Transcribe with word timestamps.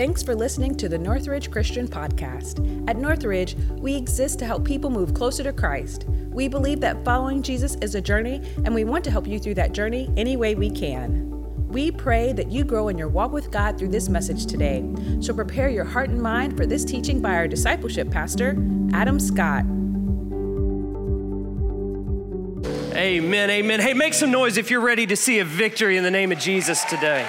Thanks 0.00 0.22
for 0.22 0.34
listening 0.34 0.76
to 0.76 0.88
the 0.88 0.96
Northridge 0.96 1.50
Christian 1.50 1.86
Podcast. 1.86 2.88
At 2.88 2.96
Northridge, 2.96 3.54
we 3.72 3.94
exist 3.94 4.38
to 4.38 4.46
help 4.46 4.64
people 4.64 4.88
move 4.88 5.12
closer 5.12 5.42
to 5.42 5.52
Christ. 5.52 6.06
We 6.08 6.48
believe 6.48 6.80
that 6.80 7.04
following 7.04 7.42
Jesus 7.42 7.74
is 7.82 7.94
a 7.94 8.00
journey, 8.00 8.40
and 8.64 8.74
we 8.74 8.84
want 8.84 9.04
to 9.04 9.10
help 9.10 9.26
you 9.26 9.38
through 9.38 9.56
that 9.56 9.72
journey 9.72 10.08
any 10.16 10.38
way 10.38 10.54
we 10.54 10.70
can. 10.70 11.28
We 11.68 11.90
pray 11.90 12.32
that 12.32 12.50
you 12.50 12.64
grow 12.64 12.88
in 12.88 12.96
your 12.96 13.08
walk 13.08 13.32
with 13.32 13.50
God 13.50 13.76
through 13.78 13.90
this 13.90 14.08
message 14.08 14.46
today. 14.46 14.90
So 15.20 15.34
prepare 15.34 15.68
your 15.68 15.84
heart 15.84 16.08
and 16.08 16.22
mind 16.22 16.56
for 16.56 16.64
this 16.64 16.82
teaching 16.82 17.20
by 17.20 17.34
our 17.34 17.46
discipleship 17.46 18.10
pastor, 18.10 18.56
Adam 18.94 19.20
Scott. 19.20 19.66
Amen, 22.96 23.50
amen. 23.50 23.80
Hey, 23.80 23.92
make 23.92 24.14
some 24.14 24.30
noise 24.30 24.56
if 24.56 24.70
you're 24.70 24.80
ready 24.80 25.04
to 25.04 25.14
see 25.14 25.40
a 25.40 25.44
victory 25.44 25.98
in 25.98 26.04
the 26.04 26.10
name 26.10 26.32
of 26.32 26.38
Jesus 26.38 26.84
today. 26.84 27.28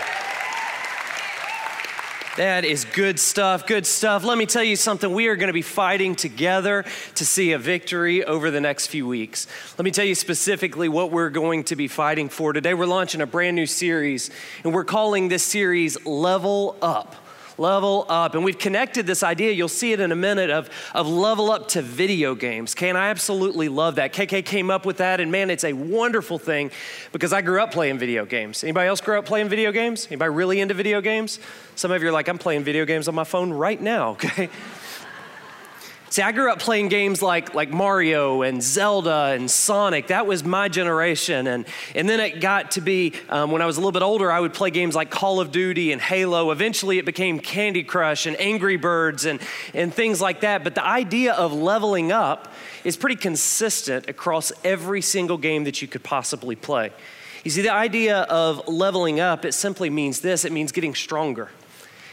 That 2.38 2.63
is 2.63 2.86
good 2.86 3.19
stuff, 3.19 3.68
good 3.68 3.86
stuff. 3.86 4.24
Let 4.24 4.37
me 4.37 4.46
tell 4.46 4.64
you 4.64 4.78
something. 4.78 5.14
We 5.14 5.28
are 5.28 5.36
going 5.36 5.47
to 5.47 5.54
be 5.54 5.61
fighting 5.61 6.15
together 6.15 6.86
to 7.15 7.25
see 7.25 7.51
a 7.51 7.57
victory 7.57 8.24
over 8.24 8.50
the 8.50 8.61
next 8.61 8.88
few 8.88 9.05
weeks. 9.05 9.47
Let 9.78 9.83
me 9.83 9.92
tell 9.92 10.05
you 10.05 10.15
specifically 10.15 10.88
what 10.88 11.11
we're 11.11 11.29
going 11.29 11.65
to 11.65 11.75
be 11.75 11.89
fighting 11.89 12.29
for. 12.29 12.54
Today, 12.54 12.74
we're 12.74 12.86
launching 12.86 13.19
a 13.19 13.25
brand 13.25 13.57
new 13.57 13.65
series, 13.65 14.29
and 14.64 14.74
we're 14.74 14.86
calling 14.86 15.28
this 15.28 15.43
series 15.43 16.05
Level 16.05 16.78
Up 16.82 17.21
level 17.61 18.06
up. 18.10 18.36
And 18.36 18.43
we've 18.43 18.57
connected 18.57 19.06
this 19.06 19.24
idea, 19.24 19.51
you'll 19.51 19.69
see 19.69 19.93
it 19.93 20.00
in 20.00 20.11
a 20.11 20.15
minute, 20.15 20.50
of, 20.50 20.69
of 20.93 21.07
level 21.07 21.52
up 21.52 21.68
to 21.69 21.82
video 21.82 22.36
games. 22.36 22.74
Okay, 22.74 22.89
and 22.89 22.97
I 22.97 23.10
absolutely 23.10 23.69
love 23.69 23.96
that. 23.96 24.14
KK 24.14 24.43
came 24.43 24.71
up 24.71 24.86
with 24.86 24.97
that, 24.97 25.19
and 25.19 25.32
man, 25.32 25.50
it's 25.50 25.64
a 25.64 25.74
wonderful 25.74 26.39
thing 26.39 26.71
because 27.11 27.32
I 27.32 27.42
grew 27.42 27.61
up 27.61 27.71
playing 27.71 28.00
video 28.00 28.25
games. 28.25 28.64
Anybody 28.64 28.89
else 28.89 29.00
grew 29.00 29.18
up 29.18 29.25
playing 29.25 29.50
video 29.50 29.71
games? 29.71 30.07
Anybody 30.07 30.33
really 30.33 30.60
into 30.60 30.74
video 30.74 31.00
games? 31.00 31.39
Some 31.75 31.92
of 31.92 32.02
you 32.02 32.09
are 32.09 32.11
like, 32.11 32.28
I'm 32.28 32.38
playing 32.38 32.64
video 32.64 32.86
games 32.86 33.08
on 33.08 33.16
my 33.16 33.23
phone 33.23 33.52
right 33.53 33.80
now, 33.80 34.09
okay? 34.11 34.50
See, 36.11 36.21
I 36.21 36.33
grew 36.33 36.51
up 36.51 36.59
playing 36.59 36.89
games 36.89 37.21
like, 37.21 37.55
like 37.55 37.69
Mario 37.69 38.41
and 38.41 38.61
Zelda 38.61 39.27
and 39.33 39.49
Sonic. 39.49 40.07
That 40.07 40.27
was 40.27 40.43
my 40.43 40.67
generation. 40.67 41.47
And, 41.47 41.65
and 41.95 42.09
then 42.09 42.19
it 42.19 42.41
got 42.41 42.71
to 42.71 42.81
be, 42.81 43.13
um, 43.29 43.49
when 43.49 43.61
I 43.61 43.65
was 43.65 43.77
a 43.77 43.79
little 43.79 43.93
bit 43.93 44.01
older, 44.01 44.29
I 44.29 44.41
would 44.41 44.53
play 44.53 44.71
games 44.71 44.93
like 44.93 45.09
Call 45.09 45.39
of 45.39 45.53
Duty 45.53 45.93
and 45.93 46.01
Halo. 46.01 46.51
Eventually, 46.51 46.97
it 46.97 47.05
became 47.05 47.39
Candy 47.39 47.81
Crush 47.81 48.25
and 48.25 48.37
Angry 48.41 48.75
Birds 48.75 49.23
and, 49.23 49.39
and 49.73 49.93
things 49.93 50.19
like 50.19 50.41
that. 50.41 50.65
But 50.65 50.75
the 50.75 50.85
idea 50.85 51.31
of 51.31 51.53
leveling 51.53 52.11
up 52.11 52.51
is 52.83 52.97
pretty 52.97 53.15
consistent 53.15 54.09
across 54.09 54.51
every 54.65 55.01
single 55.01 55.37
game 55.37 55.63
that 55.63 55.81
you 55.81 55.87
could 55.87 56.03
possibly 56.03 56.57
play. 56.57 56.91
You 57.45 57.51
see, 57.51 57.61
the 57.61 57.71
idea 57.71 58.23
of 58.23 58.67
leveling 58.67 59.21
up, 59.21 59.45
it 59.45 59.53
simply 59.53 59.89
means 59.89 60.19
this 60.19 60.43
it 60.43 60.51
means 60.51 60.73
getting 60.73 60.93
stronger, 60.93 61.51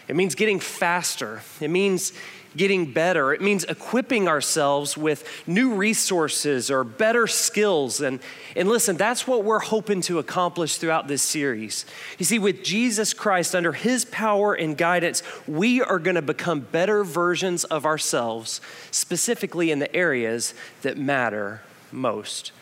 it 0.06 0.14
means 0.14 0.36
getting 0.36 0.60
faster, 0.60 1.42
it 1.60 1.69
means 1.69 2.12
getting 2.59 2.92
better. 2.92 3.33
It 3.33 3.41
means 3.41 3.64
equipping 3.64 4.28
ourselves 4.28 4.97
with 4.97 5.27
new 5.47 5.75
resources 5.75 6.70
or 6.70 6.84
better 6.84 7.27
skills. 7.27 8.00
And, 8.03 8.20
and 8.55 8.69
listen, 8.69 8.97
that's 8.97 9.27
what 9.27 9.45
we're 9.45 9.61
hoping 9.61 10.03
to 10.03 10.19
accomplish 10.19 10.77
throughout 10.77 11.09
this 11.09 11.23
series. 11.23 11.87
You 12.19 12.27
see, 12.27 12.39
with 12.39 12.62
Jesus 12.62 13.15
Christ, 13.15 13.55
under 13.55 13.73
his 13.73 14.05
power 14.05 14.53
and 14.53 14.77
guidance, 14.77 15.23
we 15.47 15.81
are 15.81 15.98
going 15.98 16.17
to 16.17 16.23
become 16.23 16.61
better 16.61 17.05
versions 17.05 17.65
of 17.65 17.87
ourselves, 17.87 18.61
specifically 18.91 19.70
in 19.70 19.78
the 19.78 19.95
areas 19.97 20.53
that 20.83 20.98
matter 20.98 21.62
most. 21.91 22.53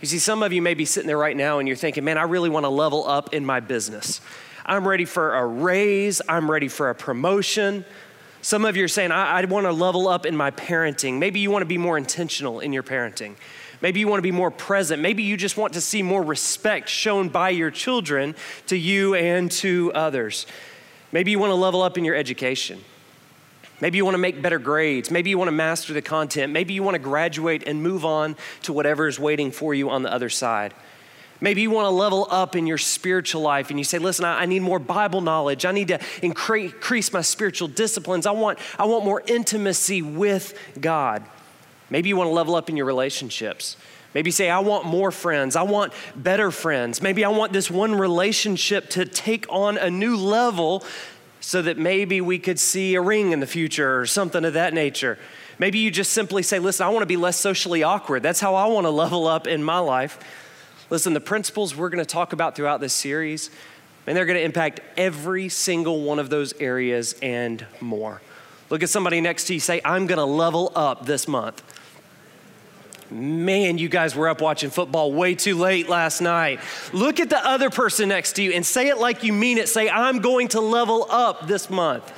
You 0.00 0.06
see, 0.06 0.18
some 0.18 0.42
of 0.42 0.52
you 0.52 0.60
may 0.60 0.74
be 0.74 0.84
sitting 0.84 1.06
there 1.06 1.18
right 1.18 1.36
now 1.36 1.58
and 1.58 1.66
you're 1.66 1.78
thinking, 1.78 2.04
man, 2.04 2.18
I 2.18 2.24
really 2.24 2.50
want 2.50 2.64
to 2.64 2.70
level 2.70 3.08
up 3.08 3.32
in 3.32 3.44
my 3.44 3.60
business. 3.60 4.20
I'm 4.66 4.86
ready 4.86 5.04
for 5.04 5.34
a 5.34 5.46
raise. 5.46 6.20
I'm 6.28 6.50
ready 6.50 6.68
for 6.68 6.90
a 6.90 6.94
promotion. 6.94 7.84
Some 8.44 8.66
of 8.66 8.76
you 8.76 8.84
are 8.84 8.88
saying, 8.88 9.10
I, 9.10 9.40
I 9.40 9.44
want 9.46 9.64
to 9.64 9.72
level 9.72 10.06
up 10.06 10.26
in 10.26 10.36
my 10.36 10.50
parenting. 10.50 11.18
Maybe 11.18 11.40
you 11.40 11.50
want 11.50 11.62
to 11.62 11.66
be 11.66 11.78
more 11.78 11.96
intentional 11.96 12.60
in 12.60 12.74
your 12.74 12.82
parenting. 12.82 13.36
Maybe 13.80 14.00
you 14.00 14.06
want 14.06 14.18
to 14.18 14.22
be 14.22 14.32
more 14.32 14.50
present. 14.50 15.00
Maybe 15.00 15.22
you 15.22 15.38
just 15.38 15.56
want 15.56 15.72
to 15.72 15.80
see 15.80 16.02
more 16.02 16.22
respect 16.22 16.90
shown 16.90 17.30
by 17.30 17.48
your 17.48 17.70
children 17.70 18.34
to 18.66 18.76
you 18.76 19.14
and 19.14 19.50
to 19.52 19.90
others. 19.94 20.46
Maybe 21.10 21.30
you 21.30 21.38
want 21.38 21.52
to 21.52 21.54
level 21.54 21.80
up 21.80 21.96
in 21.96 22.04
your 22.04 22.14
education. 22.14 22.84
Maybe 23.80 23.96
you 23.96 24.04
want 24.04 24.14
to 24.14 24.18
make 24.18 24.42
better 24.42 24.58
grades. 24.58 25.10
Maybe 25.10 25.30
you 25.30 25.38
want 25.38 25.48
to 25.48 25.52
master 25.52 25.94
the 25.94 26.02
content. 26.02 26.52
Maybe 26.52 26.74
you 26.74 26.82
want 26.82 26.96
to 26.96 27.02
graduate 27.02 27.62
and 27.66 27.82
move 27.82 28.04
on 28.04 28.36
to 28.64 28.74
whatever 28.74 29.08
is 29.08 29.18
waiting 29.18 29.52
for 29.52 29.72
you 29.72 29.88
on 29.88 30.02
the 30.02 30.12
other 30.12 30.28
side. 30.28 30.74
Maybe 31.44 31.60
you 31.60 31.70
want 31.70 31.84
to 31.84 31.90
level 31.90 32.26
up 32.30 32.56
in 32.56 32.66
your 32.66 32.78
spiritual 32.78 33.42
life 33.42 33.68
and 33.68 33.78
you 33.78 33.84
say, 33.84 33.98
listen, 33.98 34.24
I, 34.24 34.46
need 34.46 34.60
more 34.60 34.78
Bible 34.78 35.20
knowledge. 35.20 35.66
I 35.66 35.72
need 35.72 35.88
to 35.88 36.00
increase 36.22 37.12
my 37.12 37.20
spiritual 37.20 37.68
disciplines. 37.68 38.24
I 38.24 38.30
want, 38.30 38.58
I 38.78 38.86
want 38.86 39.04
more 39.04 39.22
intimacy 39.26 40.00
with 40.00 40.58
God. 40.80 41.22
Maybe 41.90 42.08
you 42.08 42.16
want 42.16 42.28
to 42.28 42.32
level 42.32 42.54
up 42.54 42.70
in 42.70 42.78
your 42.78 42.86
relationships. 42.86 43.76
Maybe 44.14 44.30
say, 44.30 44.48
I 44.48 44.60
want 44.60 44.86
more 44.86 45.10
friends. 45.10 45.54
I 45.54 45.64
want 45.64 45.92
better 46.16 46.50
friends. 46.50 47.02
Maybe 47.02 47.26
I 47.26 47.28
want 47.28 47.52
this 47.52 47.70
one 47.70 47.94
relationship 47.94 48.88
to 48.90 49.04
take 49.04 49.44
on 49.50 49.76
a 49.76 49.90
new 49.90 50.16
level 50.16 50.82
so 51.40 51.60
that 51.60 51.76
maybe 51.76 52.22
we 52.22 52.38
could 52.38 52.58
see 52.58 52.94
a 52.94 53.02
ring 53.02 53.32
in 53.32 53.40
the 53.40 53.46
future 53.46 54.00
or 54.00 54.06
something 54.06 54.46
of 54.46 54.54
that 54.54 54.72
nature. 54.72 55.18
Maybe 55.58 55.78
you 55.78 55.90
just 55.90 56.12
simply 56.12 56.42
say, 56.42 56.58
listen, 56.58 56.86
I 56.86 56.88
want 56.88 57.02
to 57.02 57.06
be 57.06 57.18
less 57.18 57.38
socially 57.38 57.82
awkward. 57.82 58.22
That's 58.22 58.40
how 58.40 58.54
I 58.54 58.64
want 58.64 58.86
to 58.86 58.90
level 58.90 59.26
up 59.26 59.46
in 59.46 59.62
my 59.62 59.78
life. 59.78 60.18
Listen, 60.90 61.14
the 61.14 61.20
principles 61.20 61.74
we're 61.74 61.88
going 61.88 62.04
to 62.04 62.10
talk 62.10 62.32
about 62.32 62.56
throughout 62.56 62.80
this 62.80 62.92
series, 62.92 63.50
and 64.06 64.16
they're 64.16 64.26
going 64.26 64.38
to 64.38 64.44
impact 64.44 64.80
every 64.96 65.48
single 65.48 66.02
one 66.02 66.18
of 66.18 66.30
those 66.30 66.52
areas 66.60 67.14
and 67.22 67.64
more. 67.80 68.20
Look 68.70 68.82
at 68.82 68.90
somebody 68.90 69.20
next 69.20 69.44
to 69.44 69.54
you, 69.54 69.60
say, 69.60 69.80
I'm 69.84 70.06
going 70.06 70.18
to 70.18 70.24
level 70.24 70.72
up 70.74 71.06
this 71.06 71.26
month. 71.28 71.62
Man, 73.10 73.78
you 73.78 73.88
guys 73.88 74.16
were 74.16 74.28
up 74.28 74.40
watching 74.40 74.70
football 74.70 75.12
way 75.12 75.34
too 75.34 75.56
late 75.56 75.88
last 75.88 76.20
night. 76.20 76.60
Look 76.92 77.20
at 77.20 77.30
the 77.30 77.38
other 77.46 77.70
person 77.70 78.08
next 78.08 78.34
to 78.34 78.42
you 78.42 78.52
and 78.52 78.64
say 78.64 78.88
it 78.88 78.98
like 78.98 79.22
you 79.22 79.32
mean 79.32 79.58
it. 79.58 79.68
Say, 79.68 79.88
I'm 79.90 80.20
going 80.20 80.48
to 80.48 80.60
level 80.60 81.06
up 81.10 81.46
this 81.46 81.68
month. 81.70 82.10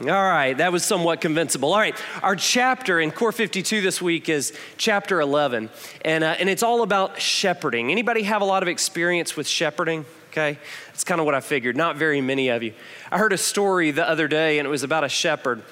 All 0.00 0.06
right, 0.06 0.56
that 0.56 0.72
was 0.72 0.82
somewhat 0.82 1.20
convincible. 1.20 1.74
All 1.74 1.78
right, 1.78 1.94
our 2.22 2.34
chapter 2.34 3.00
in 3.00 3.10
Core 3.10 3.32
52 3.32 3.82
this 3.82 4.00
week 4.00 4.30
is 4.30 4.54
chapter 4.78 5.20
11, 5.20 5.68
and, 6.06 6.24
uh, 6.24 6.36
and 6.38 6.48
it's 6.48 6.62
all 6.62 6.82
about 6.82 7.20
shepherding. 7.20 7.90
Anybody 7.90 8.22
have 8.22 8.40
a 8.40 8.46
lot 8.46 8.62
of 8.62 8.68
experience 8.70 9.36
with 9.36 9.46
shepherding? 9.46 10.06
Okay, 10.30 10.58
that's 10.86 11.04
kind 11.04 11.20
of 11.20 11.26
what 11.26 11.34
I 11.34 11.40
figured. 11.40 11.76
Not 11.76 11.96
very 11.96 12.22
many 12.22 12.48
of 12.48 12.62
you. 12.62 12.72
I 13.12 13.18
heard 13.18 13.34
a 13.34 13.38
story 13.38 13.90
the 13.90 14.08
other 14.08 14.26
day, 14.26 14.58
and 14.58 14.64
it 14.64 14.70
was 14.70 14.84
about 14.84 15.04
a 15.04 15.08
shepherd 15.10 15.62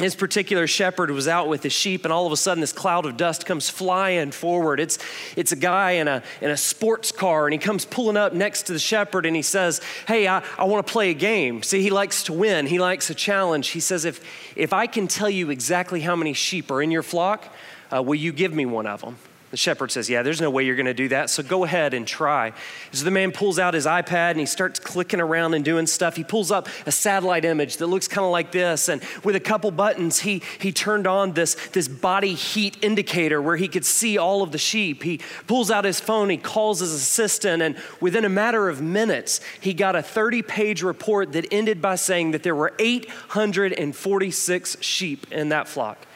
this 0.00 0.14
particular 0.14 0.66
shepherd 0.66 1.10
was 1.10 1.28
out 1.28 1.48
with 1.48 1.62
his 1.62 1.72
sheep, 1.72 2.04
and 2.04 2.12
all 2.12 2.26
of 2.26 2.32
a 2.32 2.36
sudden, 2.36 2.60
this 2.60 2.72
cloud 2.72 3.06
of 3.06 3.16
dust 3.16 3.46
comes 3.46 3.68
flying 3.68 4.30
forward. 4.30 4.80
It's, 4.80 4.98
it's 5.36 5.52
a 5.52 5.56
guy 5.56 5.92
in 5.92 6.08
a, 6.08 6.22
in 6.40 6.50
a 6.50 6.56
sports 6.56 7.12
car, 7.12 7.46
and 7.46 7.52
he 7.52 7.58
comes 7.58 7.84
pulling 7.84 8.16
up 8.16 8.32
next 8.32 8.62
to 8.64 8.72
the 8.72 8.78
shepherd, 8.78 9.26
and 9.26 9.36
he 9.36 9.42
says, 9.42 9.80
Hey, 10.08 10.26
I, 10.26 10.42
I 10.58 10.64
want 10.64 10.86
to 10.86 10.92
play 10.92 11.10
a 11.10 11.14
game. 11.14 11.62
See, 11.62 11.82
he 11.82 11.90
likes 11.90 12.24
to 12.24 12.32
win, 12.32 12.66
he 12.66 12.78
likes 12.78 13.10
a 13.10 13.14
challenge. 13.14 13.68
He 13.68 13.80
says, 13.80 14.04
If, 14.04 14.24
if 14.56 14.72
I 14.72 14.86
can 14.86 15.06
tell 15.06 15.30
you 15.30 15.50
exactly 15.50 16.00
how 16.00 16.16
many 16.16 16.32
sheep 16.32 16.70
are 16.70 16.82
in 16.82 16.90
your 16.90 17.02
flock, 17.02 17.46
uh, 17.94 18.02
will 18.02 18.14
you 18.14 18.32
give 18.32 18.52
me 18.54 18.66
one 18.66 18.86
of 18.86 19.02
them? 19.02 19.16
The 19.50 19.56
shepherd 19.56 19.90
says, 19.90 20.08
Yeah, 20.08 20.22
there's 20.22 20.40
no 20.40 20.48
way 20.48 20.64
you're 20.64 20.76
going 20.76 20.86
to 20.86 20.94
do 20.94 21.08
that, 21.08 21.28
so 21.28 21.42
go 21.42 21.64
ahead 21.64 21.92
and 21.92 22.06
try. 22.06 22.52
So 22.92 23.04
the 23.04 23.10
man 23.10 23.32
pulls 23.32 23.58
out 23.58 23.74
his 23.74 23.84
iPad 23.84 24.32
and 24.32 24.40
he 24.40 24.46
starts 24.46 24.78
clicking 24.78 25.20
around 25.20 25.54
and 25.54 25.64
doing 25.64 25.88
stuff. 25.88 26.14
He 26.14 26.22
pulls 26.22 26.52
up 26.52 26.68
a 26.86 26.92
satellite 26.92 27.44
image 27.44 27.78
that 27.78 27.88
looks 27.88 28.06
kind 28.06 28.24
of 28.24 28.30
like 28.30 28.52
this, 28.52 28.88
and 28.88 29.02
with 29.24 29.34
a 29.34 29.40
couple 29.40 29.72
buttons, 29.72 30.20
he, 30.20 30.42
he 30.60 30.70
turned 30.70 31.06
on 31.06 31.32
this, 31.32 31.54
this 31.70 31.88
body 31.88 32.34
heat 32.34 32.76
indicator 32.80 33.42
where 33.42 33.56
he 33.56 33.66
could 33.66 33.84
see 33.84 34.16
all 34.16 34.42
of 34.42 34.52
the 34.52 34.58
sheep. 34.58 35.02
He 35.02 35.20
pulls 35.48 35.70
out 35.70 35.84
his 35.84 35.98
phone, 35.98 36.30
he 36.30 36.36
calls 36.36 36.78
his 36.78 36.92
assistant, 36.92 37.60
and 37.60 37.76
within 38.00 38.24
a 38.24 38.28
matter 38.28 38.68
of 38.68 38.80
minutes, 38.80 39.40
he 39.60 39.74
got 39.74 39.96
a 39.96 40.02
30 40.02 40.42
page 40.42 40.82
report 40.82 41.32
that 41.32 41.46
ended 41.50 41.82
by 41.82 41.96
saying 41.96 42.30
that 42.30 42.44
there 42.44 42.54
were 42.54 42.72
846 42.78 44.76
sheep 44.80 45.26
in 45.32 45.48
that 45.48 45.66
flock. 45.66 46.06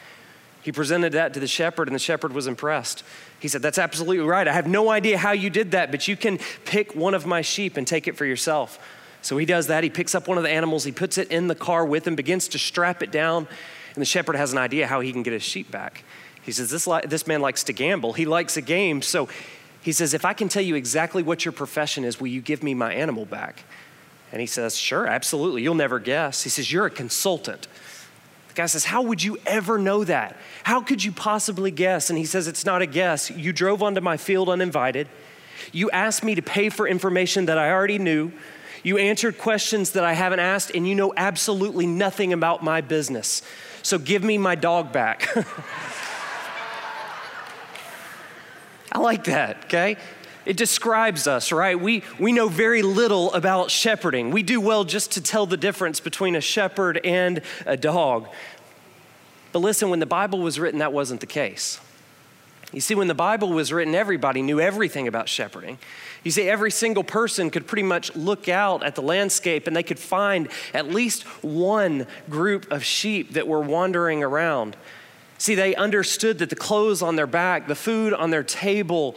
He 0.65 0.71
presented 0.71 1.13
that 1.13 1.31
to 1.35 1.39
the 1.39 1.45
shepherd, 1.45 1.87
and 1.87 1.93
the 1.93 1.99
shepherd 1.99 2.33
was 2.33 2.47
impressed. 2.47 3.03
He 3.39 3.47
said, 3.47 3.61
That's 3.61 3.77
absolutely 3.77 4.25
right. 4.25 4.47
I 4.47 4.53
have 4.53 4.65
no 4.65 4.89
idea 4.89 5.15
how 5.15 5.31
you 5.31 5.51
did 5.51 5.69
that, 5.71 5.91
but 5.91 6.07
you 6.07 6.17
can 6.17 6.39
pick 6.65 6.95
one 6.95 7.13
of 7.13 7.27
my 7.27 7.43
sheep 7.43 7.77
and 7.77 7.85
take 7.85 8.07
it 8.07 8.17
for 8.17 8.25
yourself. 8.25 8.79
So 9.21 9.37
he 9.37 9.45
does 9.45 9.67
that. 9.67 9.83
He 9.83 9.91
picks 9.91 10.15
up 10.15 10.27
one 10.27 10.39
of 10.39 10.43
the 10.43 10.49
animals, 10.49 10.83
he 10.83 10.91
puts 10.91 11.19
it 11.19 11.29
in 11.29 11.49
the 11.49 11.53
car 11.53 11.85
with 11.85 12.07
him, 12.07 12.15
begins 12.15 12.47
to 12.47 12.57
strap 12.57 13.03
it 13.03 13.11
down, 13.11 13.47
and 13.93 14.01
the 14.01 14.05
shepherd 14.05 14.37
has 14.37 14.53
an 14.53 14.57
idea 14.57 14.87
how 14.87 15.01
he 15.01 15.11
can 15.13 15.21
get 15.21 15.33
his 15.33 15.43
sheep 15.43 15.69
back. 15.69 16.03
He 16.41 16.51
says, 16.51 16.71
This, 16.71 16.87
li- 16.87 17.05
this 17.07 17.27
man 17.27 17.41
likes 17.41 17.63
to 17.65 17.73
gamble, 17.73 18.13
he 18.13 18.25
likes 18.25 18.57
a 18.57 18.61
game. 18.63 19.03
So 19.03 19.29
he 19.83 19.91
says, 19.91 20.15
If 20.15 20.25
I 20.25 20.33
can 20.33 20.49
tell 20.49 20.63
you 20.63 20.73
exactly 20.73 21.21
what 21.21 21.45
your 21.45 21.51
profession 21.51 22.03
is, 22.03 22.19
will 22.19 22.25
you 22.29 22.41
give 22.41 22.63
me 22.63 22.73
my 22.73 22.91
animal 22.91 23.25
back? 23.25 23.65
And 24.31 24.41
he 24.41 24.47
says, 24.47 24.75
Sure, 24.75 25.05
absolutely. 25.05 25.61
You'll 25.61 25.75
never 25.75 25.99
guess. 25.99 26.41
He 26.41 26.49
says, 26.49 26.71
You're 26.71 26.87
a 26.87 26.89
consultant. 26.89 27.67
The 28.55 28.61
guy 28.61 28.67
says, 28.67 28.85
How 28.85 29.01
would 29.01 29.21
you 29.21 29.37
ever 29.45 29.77
know 29.77 30.05
that? 30.05 30.37
How 30.63 30.79
could 30.79 31.03
you 31.03 31.11
possibly 31.11 31.71
guess? 31.71 32.09
And 32.09 32.17
he 32.17 32.23
says, 32.23 32.47
It's 32.47 32.65
not 32.65 32.81
a 32.81 32.85
guess. 32.85 33.29
You 33.29 33.51
drove 33.51 33.83
onto 33.83 33.99
my 33.99 34.15
field 34.15 34.47
uninvited. 34.47 35.09
You 35.73 35.91
asked 35.91 36.23
me 36.23 36.35
to 36.35 36.41
pay 36.41 36.69
for 36.69 36.87
information 36.87 37.47
that 37.47 37.57
I 37.57 37.69
already 37.69 37.97
knew. 37.97 38.31
You 38.81 38.97
answered 38.97 39.37
questions 39.37 39.91
that 39.91 40.05
I 40.05 40.13
haven't 40.13 40.39
asked, 40.39 40.71
and 40.73 40.87
you 40.87 40.95
know 40.95 41.13
absolutely 41.17 41.85
nothing 41.85 42.31
about 42.31 42.63
my 42.63 42.79
business. 42.79 43.41
So 43.81 43.97
give 43.97 44.23
me 44.23 44.37
my 44.37 44.55
dog 44.55 44.93
back. 44.93 45.27
I 48.93 48.99
like 48.99 49.25
that, 49.25 49.65
okay? 49.65 49.97
It 50.45 50.57
describes 50.57 51.27
us, 51.27 51.51
right? 51.51 51.79
We, 51.79 52.03
we 52.19 52.31
know 52.31 52.47
very 52.47 52.81
little 52.81 53.33
about 53.33 53.71
shepherding. 53.71 54.31
We 54.31 54.43
do 54.43 54.61
well 54.61 54.83
just 54.83 55.11
to 55.13 55.21
tell 55.21 55.45
the 55.45 55.57
difference 55.57 55.99
between 55.99 56.35
a 56.35 56.41
shepherd 56.41 56.99
and 57.03 57.41
a 57.65 57.75
dog. 57.75 58.27
But 59.51 59.59
listen, 59.59 59.89
when 59.89 59.99
the 59.99 60.05
Bible 60.05 60.39
was 60.39 60.59
written, 60.59 60.79
that 60.79 60.93
wasn't 60.93 61.21
the 61.21 61.27
case. 61.27 61.79
You 62.71 62.81
see, 62.81 62.93
when 62.93 63.07
the 63.07 63.13
Bible 63.13 63.49
was 63.49 63.71
written, 63.71 63.95
everybody 63.95 64.41
knew 64.41 64.59
everything 64.59 65.07
about 65.07 65.29
shepherding. 65.29 65.77
You 66.23 66.31
see, 66.31 66.49
every 66.49 66.71
single 66.71 67.03
person 67.03 67.49
could 67.49 67.67
pretty 67.67 67.83
much 67.83 68.15
look 68.15 68.49
out 68.49 68.83
at 68.83 68.95
the 68.95 69.01
landscape 69.01 69.65
and 69.65 69.75
they 69.75 69.83
could 69.83 69.99
find 69.99 70.49
at 70.73 70.89
least 70.89 71.23
one 71.43 72.05
group 72.29 72.69
of 72.71 72.83
sheep 72.83 73.33
that 73.33 73.47
were 73.47 73.61
wandering 73.61 74.23
around. 74.23 74.75
See, 75.37 75.55
they 75.55 75.75
understood 75.75 76.39
that 76.39 76.49
the 76.49 76.55
clothes 76.55 77.01
on 77.01 77.15
their 77.15 77.27
back, 77.27 77.67
the 77.67 77.75
food 77.75 78.13
on 78.13 78.31
their 78.31 78.43
table, 78.43 79.15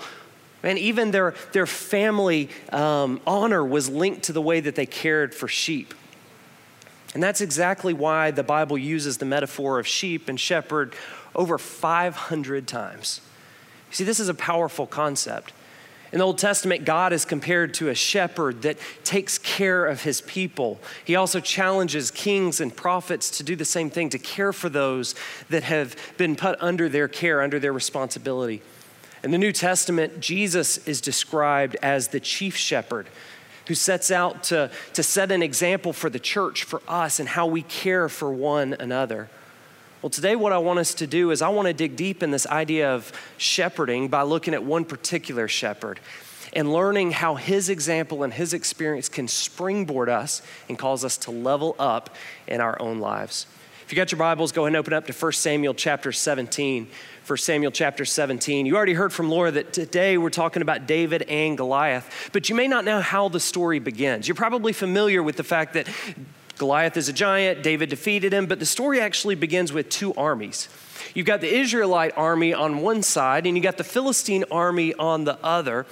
and 0.63 0.79
even 0.79 1.11
their, 1.11 1.35
their 1.53 1.67
family 1.67 2.49
um, 2.73 3.21
honor 3.27 3.65
was 3.65 3.89
linked 3.89 4.25
to 4.25 4.33
the 4.33 4.43
way 4.43 4.61
that 4.61 4.75
they 4.75 4.87
cared 4.87 5.35
for 5.35 5.49
sheep. 5.49 5.95
And 7.15 7.23
that's 7.23 7.41
exactly 7.41 7.95
why 7.95 8.31
the 8.31 8.43
Bible 8.43 8.77
uses 8.77 9.19
the 9.19 9.25
metaphor 9.25 9.79
of 9.79 9.87
sheep 9.87 10.29
and 10.29 10.39
shepherd 10.39 10.95
over 11.35 11.59
500 11.59 12.67
times. 12.67 13.21
You 13.91 13.97
see, 13.97 14.05
this 14.05 14.21
is 14.21 14.29
a 14.29 14.35
powerful 14.35 14.87
concept. 14.87 15.53
In 16.11 16.19
the 16.19 16.25
Old 16.25 16.39
Testament, 16.39 16.85
God 16.85 17.13
is 17.13 17.25
compared 17.25 17.75
to 17.75 17.91
a 17.91 17.95
shepherd 17.95 18.63
that 18.63 18.79
takes 19.05 19.37
care 19.37 19.85
of 19.85 20.03
his 20.03 20.23
people. 20.23 20.81
He 21.05 21.17
also 21.17 21.39
challenges 21.39 22.11
kings 22.11 22.61
and 22.61 22.75
prophets 22.75 23.31
to 23.39 23.43
do 23.43 23.55
the 23.57 23.65
same 23.65 23.91
thing, 23.91 24.09
to 24.11 24.19
care 24.19 24.53
for 24.53 24.71
those 24.71 25.15
that 25.51 25.65
have 25.65 25.97
been 26.17 26.35
put 26.35 26.59
under 26.63 26.89
their 26.89 27.09
care, 27.09 27.43
under 27.43 27.59
their 27.59 27.75
responsibility. 27.75 28.63
In 29.25 29.33
the 29.33 29.39
New 29.39 29.53
Testament, 29.53 30.21
Jesus 30.21 30.79
is 30.87 31.01
described 31.01 31.77
as 31.83 32.09
the 32.09 32.21
chief 32.21 32.57
shepherd 32.57 33.09
who 33.67 33.75
sets 33.75 34.11
out 34.11 34.45
to, 34.45 34.71
to 34.95 35.03
set 35.03 35.31
an 35.31 35.43
example 35.43 35.93
for 35.93 36.09
the 36.09 36.19
church, 36.19 36.65
for 36.65 36.81
us, 36.89 37.19
and 37.21 37.29
how 37.29 37.47
we 37.47 37.63
care 37.63 38.09
for 38.09 38.33
one 38.33 38.75
another. 38.75 39.29
Well, 40.01 40.11
today, 40.11 40.37
what 40.37 40.53
I 40.53 40.59
want 40.59 40.79
us 40.79 40.95
to 40.95 41.07
do 41.07 41.33
is 41.33 41.43
I 41.43 41.49
want 41.49 41.67
to 41.67 41.75
dig 41.75 41.97
deep 41.97 42.23
in 42.23 42.31
this 42.31 42.47
idea 42.47 42.95
of 42.95 43.13
shepherding 43.37 44.09
by 44.09 44.23
looking 44.23 44.55
at 44.55 44.63
one 44.63 44.85
particular 44.85 45.49
shepherd 45.49 45.99
and 46.53 46.73
learning 46.73 47.11
how 47.11 47.35
his 47.35 47.69
example 47.69 48.23
and 48.23 48.33
his 48.33 48.55
experience 48.55 49.09
can 49.09 49.27
springboard 49.27 50.09
us 50.09 50.41
and 50.69 50.79
cause 50.79 51.05
us 51.05 51.17
to 51.19 51.31
level 51.33 51.75
up 51.79 52.15
in 52.47 52.61
our 52.61 52.81
own 52.81 53.01
lives. 53.01 53.47
If 53.85 53.93
you 53.93 53.97
got 53.97 54.13
your 54.13 54.19
Bibles, 54.19 54.53
go 54.53 54.63
ahead 54.63 54.69
and 54.69 54.77
open 54.77 54.93
up 54.93 55.07
to 55.07 55.13
1 55.13 55.33
Samuel 55.33 55.75
chapter 55.75 56.13
17. 56.13 56.89
1 57.29 57.37
Samuel 57.37 57.71
chapter 57.71 58.07
17. 58.07 58.65
You 58.65 58.75
already 58.75 58.95
heard 58.95 59.13
from 59.13 59.29
Laura 59.29 59.51
that 59.51 59.75
today 59.75 60.17
we're 60.17 60.31
talking 60.31 60.63
about 60.63 60.87
David 60.87 61.21
and 61.29 61.59
Goliath, 61.59 62.31
but 62.33 62.49
you 62.49 62.55
may 62.55 62.67
not 62.67 62.87
know 62.87 63.03
how 63.03 63.29
the 63.29 63.39
story 63.39 63.81
begins. 63.81 64.27
You're 64.27 64.35
probably 64.35 64.73
familiar 64.73 65.23
with 65.23 65.37
the 65.37 65.45
fact 65.45 65.75
that 65.75 65.91
Goliath 66.57 66.97
is 66.97 67.11
a 67.11 67.13
giant, 67.13 67.63
David 67.63 67.91
defeated 67.91 68.33
him, 68.33 68.47
but 68.47 68.61
the 68.61 68.65
story 68.65 68.99
actually 68.99 69.35
begins 69.35 69.75
with 69.75 69.91
two 69.91 70.15
armies. 70.15 70.71
You've 71.13 71.27
got 71.27 71.43
the 71.43 71.55
Israelite 71.55 72.17
army 72.17 72.55
on 72.55 72.81
one 72.81 73.03
side, 73.03 73.47
and 73.47 73.59
you 73.59 73.63
got 73.63 73.77
the 73.77 73.85
Philistine 73.85 74.45
army 74.51 74.95
on 74.95 75.25
the 75.25 75.39
other. 75.45 75.85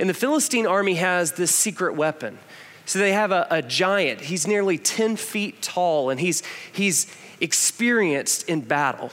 And 0.00 0.08
the 0.08 0.14
Philistine 0.14 0.66
army 0.66 0.94
has 0.94 1.32
this 1.32 1.54
secret 1.54 1.96
weapon. 1.96 2.38
So 2.86 2.98
they 2.98 3.12
have 3.12 3.30
a, 3.30 3.46
a 3.50 3.60
giant. 3.60 4.22
He's 4.22 4.46
nearly 4.46 4.78
10 4.78 5.16
feet 5.16 5.60
tall, 5.60 6.08
and 6.08 6.18
he's, 6.18 6.42
he's 6.72 7.14
experienced 7.42 8.48
in 8.48 8.62
battle. 8.62 9.10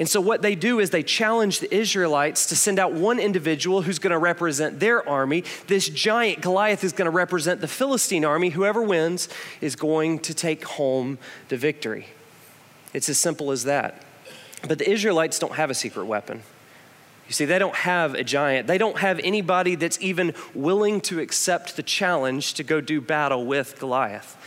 And 0.00 0.08
so, 0.08 0.18
what 0.18 0.40
they 0.40 0.54
do 0.54 0.80
is 0.80 0.88
they 0.88 1.02
challenge 1.02 1.60
the 1.60 1.72
Israelites 1.72 2.46
to 2.46 2.56
send 2.56 2.78
out 2.78 2.94
one 2.94 3.18
individual 3.18 3.82
who's 3.82 3.98
going 3.98 4.12
to 4.12 4.18
represent 4.18 4.80
their 4.80 5.06
army. 5.06 5.44
This 5.66 5.90
giant 5.90 6.40
Goliath 6.40 6.82
is 6.82 6.92
going 6.92 7.04
to 7.04 7.10
represent 7.10 7.60
the 7.60 7.68
Philistine 7.68 8.24
army. 8.24 8.48
Whoever 8.48 8.80
wins 8.82 9.28
is 9.60 9.76
going 9.76 10.20
to 10.20 10.32
take 10.32 10.64
home 10.64 11.18
the 11.50 11.58
victory. 11.58 12.06
It's 12.94 13.10
as 13.10 13.18
simple 13.18 13.50
as 13.50 13.64
that. 13.64 14.02
But 14.66 14.78
the 14.78 14.90
Israelites 14.90 15.38
don't 15.38 15.56
have 15.56 15.68
a 15.68 15.74
secret 15.74 16.06
weapon. 16.06 16.44
You 17.28 17.34
see, 17.34 17.44
they 17.44 17.58
don't 17.58 17.76
have 17.76 18.14
a 18.14 18.24
giant. 18.24 18.68
They 18.68 18.78
don't 18.78 19.00
have 19.00 19.20
anybody 19.22 19.74
that's 19.74 20.00
even 20.00 20.32
willing 20.54 21.02
to 21.02 21.20
accept 21.20 21.76
the 21.76 21.82
challenge 21.82 22.54
to 22.54 22.62
go 22.62 22.80
do 22.80 23.02
battle 23.02 23.44
with 23.44 23.78
Goliath 23.78 24.38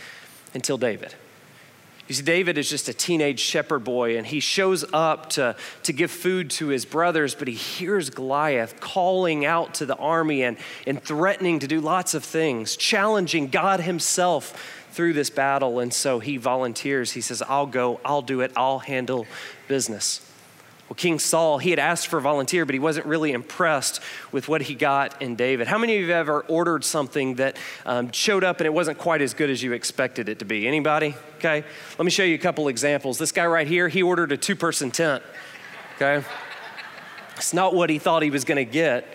until 0.52 0.78
David. 0.78 1.14
You 2.06 2.14
see, 2.14 2.22
David 2.22 2.58
is 2.58 2.68
just 2.68 2.88
a 2.88 2.94
teenage 2.94 3.40
shepherd 3.40 3.82
boy, 3.82 4.18
and 4.18 4.26
he 4.26 4.40
shows 4.40 4.84
up 4.92 5.30
to, 5.30 5.56
to 5.84 5.92
give 5.92 6.10
food 6.10 6.50
to 6.50 6.68
his 6.68 6.84
brothers, 6.84 7.34
but 7.34 7.48
he 7.48 7.54
hears 7.54 8.10
Goliath 8.10 8.78
calling 8.78 9.46
out 9.46 9.74
to 9.74 9.86
the 9.86 9.96
army 9.96 10.42
and, 10.42 10.58
and 10.86 11.02
threatening 11.02 11.60
to 11.60 11.66
do 11.66 11.80
lots 11.80 12.12
of 12.12 12.22
things, 12.22 12.76
challenging 12.76 13.48
God 13.48 13.80
himself 13.80 14.84
through 14.92 15.14
this 15.14 15.30
battle. 15.30 15.80
And 15.80 15.92
so 15.92 16.18
he 16.18 16.36
volunteers. 16.36 17.12
He 17.12 17.22
says, 17.22 17.42
I'll 17.42 17.66
go, 17.66 18.00
I'll 18.04 18.22
do 18.22 18.42
it, 18.42 18.52
I'll 18.54 18.80
handle 18.80 19.26
business. 19.66 20.20
Well, 20.88 20.96
King 20.96 21.18
Saul, 21.18 21.58
he 21.58 21.70
had 21.70 21.78
asked 21.78 22.08
for 22.08 22.18
a 22.18 22.22
volunteer, 22.22 22.66
but 22.66 22.74
he 22.74 22.78
wasn't 22.78 23.06
really 23.06 23.32
impressed 23.32 24.02
with 24.32 24.48
what 24.48 24.62
he 24.62 24.74
got 24.74 25.22
in 25.22 25.34
David. 25.34 25.66
How 25.66 25.78
many 25.78 25.96
of 25.96 26.02
you 26.02 26.10
have 26.10 26.28
ever 26.28 26.40
ordered 26.42 26.84
something 26.84 27.36
that 27.36 27.56
um, 27.86 28.12
showed 28.12 28.44
up 28.44 28.60
and 28.60 28.66
it 28.66 28.74
wasn't 28.74 28.98
quite 28.98 29.22
as 29.22 29.32
good 29.32 29.48
as 29.48 29.62
you 29.62 29.72
expected 29.72 30.28
it 30.28 30.40
to 30.40 30.44
be? 30.44 30.68
Anybody? 30.68 31.14
Okay. 31.36 31.64
Let 31.98 32.04
me 32.04 32.10
show 32.10 32.22
you 32.22 32.34
a 32.34 32.38
couple 32.38 32.68
examples. 32.68 33.16
This 33.16 33.32
guy 33.32 33.46
right 33.46 33.66
here, 33.66 33.88
he 33.88 34.02
ordered 34.02 34.30
a 34.32 34.36
two 34.36 34.56
person 34.56 34.90
tent. 34.90 35.22
Okay. 35.96 36.26
It's 37.36 37.54
not 37.54 37.74
what 37.74 37.88
he 37.88 37.98
thought 37.98 38.22
he 38.22 38.30
was 38.30 38.44
going 38.44 38.64
to 38.64 38.70
get. 38.70 39.06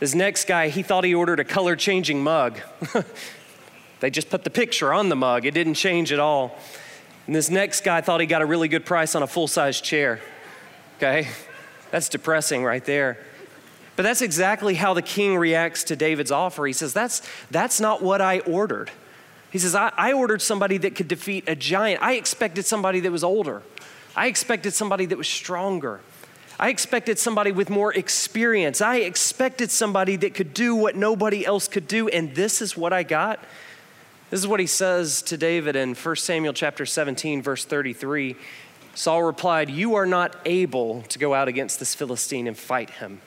This 0.00 0.14
next 0.14 0.46
guy, 0.46 0.68
he 0.68 0.82
thought 0.82 1.04
he 1.04 1.14
ordered 1.14 1.40
a 1.40 1.44
color 1.44 1.76
changing 1.76 2.22
mug. 2.22 2.60
they 4.00 4.10
just 4.10 4.28
put 4.28 4.44
the 4.44 4.50
picture 4.50 4.92
on 4.92 5.08
the 5.08 5.16
mug, 5.16 5.46
it 5.46 5.54
didn't 5.54 5.74
change 5.74 6.12
at 6.12 6.18
all. 6.18 6.58
And 7.26 7.34
this 7.34 7.48
next 7.48 7.82
guy 7.82 8.02
thought 8.02 8.20
he 8.20 8.26
got 8.26 8.42
a 8.42 8.46
really 8.46 8.68
good 8.68 8.84
price 8.84 9.14
on 9.14 9.22
a 9.22 9.26
full 9.26 9.48
size 9.48 9.80
chair 9.80 10.20
okay? 10.96 11.28
That's 11.90 12.08
depressing 12.08 12.64
right 12.64 12.84
there. 12.84 13.18
But 13.96 14.02
that's 14.02 14.20
exactly 14.20 14.74
how 14.74 14.92
the 14.92 15.02
king 15.02 15.36
reacts 15.36 15.84
to 15.84 15.96
David's 15.96 16.30
offer. 16.30 16.66
He 16.66 16.72
says, 16.72 16.92
That's, 16.92 17.22
that's 17.50 17.80
not 17.80 18.02
what 18.02 18.20
I 18.20 18.40
ordered. 18.40 18.90
He 19.50 19.58
says, 19.58 19.74
I, 19.74 19.90
I 19.96 20.12
ordered 20.12 20.42
somebody 20.42 20.76
that 20.78 20.94
could 20.94 21.08
defeat 21.08 21.44
a 21.46 21.56
giant. 21.56 22.02
I 22.02 22.14
expected 22.14 22.66
somebody 22.66 23.00
that 23.00 23.10
was 23.10 23.24
older. 23.24 23.62
I 24.14 24.26
expected 24.26 24.74
somebody 24.74 25.06
that 25.06 25.16
was 25.16 25.28
stronger. 25.28 26.00
I 26.58 26.70
expected 26.70 27.18
somebody 27.18 27.52
with 27.52 27.70
more 27.70 27.92
experience. 27.92 28.80
I 28.80 28.96
expected 28.96 29.70
somebody 29.70 30.16
that 30.16 30.34
could 30.34 30.54
do 30.54 30.74
what 30.74 30.96
nobody 30.96 31.44
else 31.44 31.68
could 31.68 31.86
do. 31.86 32.08
And 32.08 32.34
this 32.34 32.60
is 32.60 32.76
what 32.76 32.92
I 32.92 33.02
got. 33.02 33.40
This 34.30 34.40
is 34.40 34.46
what 34.46 34.58
he 34.58 34.66
says 34.66 35.22
to 35.22 35.36
David 35.36 35.76
in 35.76 35.94
1 35.94 36.16
Samuel 36.16 36.52
chapter 36.52 36.84
17, 36.84 37.42
verse 37.42 37.64
33. 37.64 38.36
Saul 38.96 39.22
replied, 39.22 39.68
You 39.68 39.94
are 39.96 40.06
not 40.06 40.34
able 40.46 41.02
to 41.02 41.18
go 41.18 41.34
out 41.34 41.48
against 41.48 41.78
this 41.78 41.94
Philistine 41.94 42.46
and 42.46 42.56
fight 42.56 42.88
him. 42.88 43.20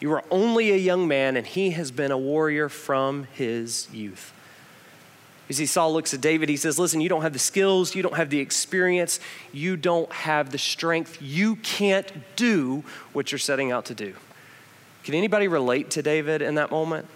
You 0.00 0.12
are 0.12 0.24
only 0.32 0.72
a 0.72 0.76
young 0.76 1.06
man, 1.06 1.36
and 1.36 1.46
he 1.46 1.70
has 1.70 1.92
been 1.92 2.10
a 2.10 2.18
warrior 2.18 2.68
from 2.68 3.28
his 3.32 3.88
youth. 3.92 4.32
You 5.48 5.54
see, 5.54 5.64
Saul 5.64 5.92
looks 5.92 6.12
at 6.12 6.20
David. 6.20 6.48
He 6.48 6.56
says, 6.56 6.76
Listen, 6.76 7.00
you 7.00 7.08
don't 7.08 7.22
have 7.22 7.32
the 7.32 7.38
skills, 7.38 7.94
you 7.94 8.02
don't 8.02 8.16
have 8.16 8.30
the 8.30 8.40
experience, 8.40 9.20
you 9.52 9.76
don't 9.76 10.12
have 10.12 10.50
the 10.50 10.58
strength. 10.58 11.22
You 11.22 11.54
can't 11.56 12.12
do 12.34 12.82
what 13.12 13.30
you're 13.30 13.38
setting 13.38 13.70
out 13.70 13.84
to 13.86 13.94
do. 13.94 14.12
Can 15.04 15.14
anybody 15.14 15.46
relate 15.46 15.88
to 15.92 16.02
David 16.02 16.42
in 16.42 16.56
that 16.56 16.72
moment? 16.72 17.06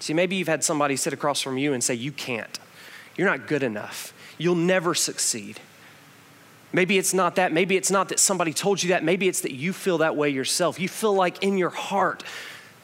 See, 0.00 0.14
maybe 0.14 0.36
you've 0.36 0.48
had 0.48 0.64
somebody 0.64 0.96
sit 0.96 1.12
across 1.12 1.42
from 1.42 1.58
you 1.58 1.74
and 1.74 1.84
say, 1.84 1.92
You 1.92 2.12
can't. 2.12 2.58
You're 3.14 3.28
not 3.28 3.46
good 3.46 3.62
enough. 3.62 4.14
You'll 4.38 4.54
never 4.54 4.94
succeed. 4.94 5.60
Maybe 6.72 6.98
it's 6.98 7.14
not 7.14 7.36
that. 7.36 7.52
Maybe 7.52 7.76
it's 7.76 7.90
not 7.90 8.10
that 8.10 8.18
somebody 8.18 8.52
told 8.52 8.82
you 8.82 8.90
that. 8.90 9.02
Maybe 9.02 9.28
it's 9.28 9.40
that 9.42 9.52
you 9.52 9.72
feel 9.72 9.98
that 9.98 10.16
way 10.16 10.28
yourself. 10.28 10.78
You 10.78 10.88
feel 10.88 11.14
like 11.14 11.42
in 11.42 11.56
your 11.56 11.70
heart, 11.70 12.22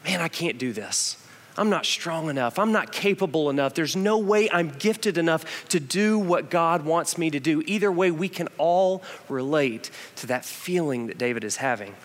man, 0.03 0.21
I 0.21 0.27
can't 0.27 0.57
do 0.57 0.73
this. 0.73 1.17
I'm 1.57 1.69
not 1.69 1.85
strong 1.85 2.29
enough. 2.29 2.59
I'm 2.59 2.71
not 2.71 2.91
capable 2.91 3.49
enough. 3.49 3.75
There's 3.75 3.95
no 3.95 4.17
way 4.17 4.49
I'm 4.51 4.69
gifted 4.69 5.17
enough 5.17 5.67
to 5.69 5.79
do 5.79 6.19
what 6.19 6.49
God 6.49 6.83
wants 6.83 7.17
me 7.17 7.29
to 7.29 7.39
do. 7.39 7.63
Either 7.65 7.91
way, 7.91 8.11
we 8.11 8.27
can 8.27 8.49
all 8.57 9.03
relate 9.29 9.89
to 10.17 10.27
that 10.27 10.43
feeling 10.43 11.07
that 11.07 11.17
David 11.17 11.43
is 11.43 11.57
having. 11.57 11.95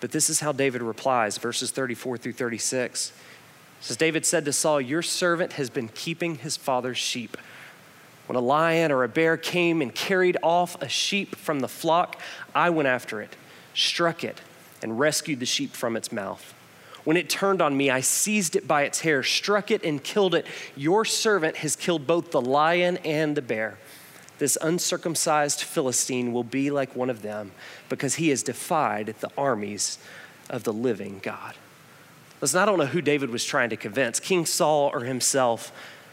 But 0.00 0.10
this 0.10 0.30
is 0.30 0.40
how 0.40 0.52
David 0.52 0.82
replies, 0.82 1.36
verses 1.36 1.70
34 1.70 2.16
through 2.16 2.32
36. 2.32 3.10
It 3.10 3.84
says, 3.84 3.96
David 3.96 4.24
said 4.24 4.44
to 4.46 4.52
Saul, 4.52 4.80
Your 4.80 5.02
servant 5.02 5.54
has 5.54 5.68
been 5.68 5.88
keeping 5.88 6.36
his 6.36 6.56
father's 6.56 6.98
sheep. 6.98 7.36
When 8.26 8.36
a 8.36 8.40
lion 8.40 8.92
or 8.92 9.04
a 9.04 9.08
bear 9.08 9.36
came 9.36 9.82
and 9.82 9.94
carried 9.94 10.36
off 10.42 10.80
a 10.80 10.88
sheep 10.88 11.36
from 11.36 11.60
the 11.60 11.68
flock, 11.68 12.20
I 12.54 12.70
went 12.70 12.88
after 12.88 13.20
it, 13.20 13.36
struck 13.74 14.24
it, 14.24 14.40
and 14.82 14.98
rescued 14.98 15.40
the 15.40 15.46
sheep 15.46 15.72
from 15.72 15.96
its 15.96 16.12
mouth. 16.12 16.54
When 17.04 17.16
it 17.16 17.28
turned 17.28 17.60
on 17.60 17.76
me, 17.76 17.90
I 17.90 18.00
seized 18.00 18.54
it 18.54 18.68
by 18.68 18.82
its 18.82 19.00
hair, 19.00 19.22
struck 19.22 19.70
it, 19.70 19.82
and 19.84 20.02
killed 20.02 20.34
it. 20.34 20.46
Your 20.76 21.04
servant 21.04 21.56
has 21.56 21.74
killed 21.74 22.06
both 22.06 22.30
the 22.30 22.40
lion 22.40 22.98
and 22.98 23.36
the 23.36 23.42
bear. 23.42 23.78
This 24.38 24.56
uncircumcised 24.60 25.62
Philistine 25.62 26.32
will 26.32 26.44
be 26.44 26.70
like 26.70 26.94
one 26.96 27.10
of 27.10 27.22
them 27.22 27.52
because 27.88 28.16
he 28.16 28.28
has 28.30 28.42
defied 28.42 29.14
the 29.20 29.30
armies 29.36 29.98
of 30.48 30.64
the 30.64 30.72
living 30.72 31.20
God. 31.22 31.54
Listen, 32.40 32.60
I 32.60 32.64
don't 32.64 32.78
know 32.78 32.86
who 32.86 33.00
David 33.00 33.30
was 33.30 33.44
trying 33.44 33.70
to 33.70 33.76
convince, 33.76 34.18
King 34.18 34.46
Saul 34.46 34.90
or 34.92 35.00
himself, 35.00 35.72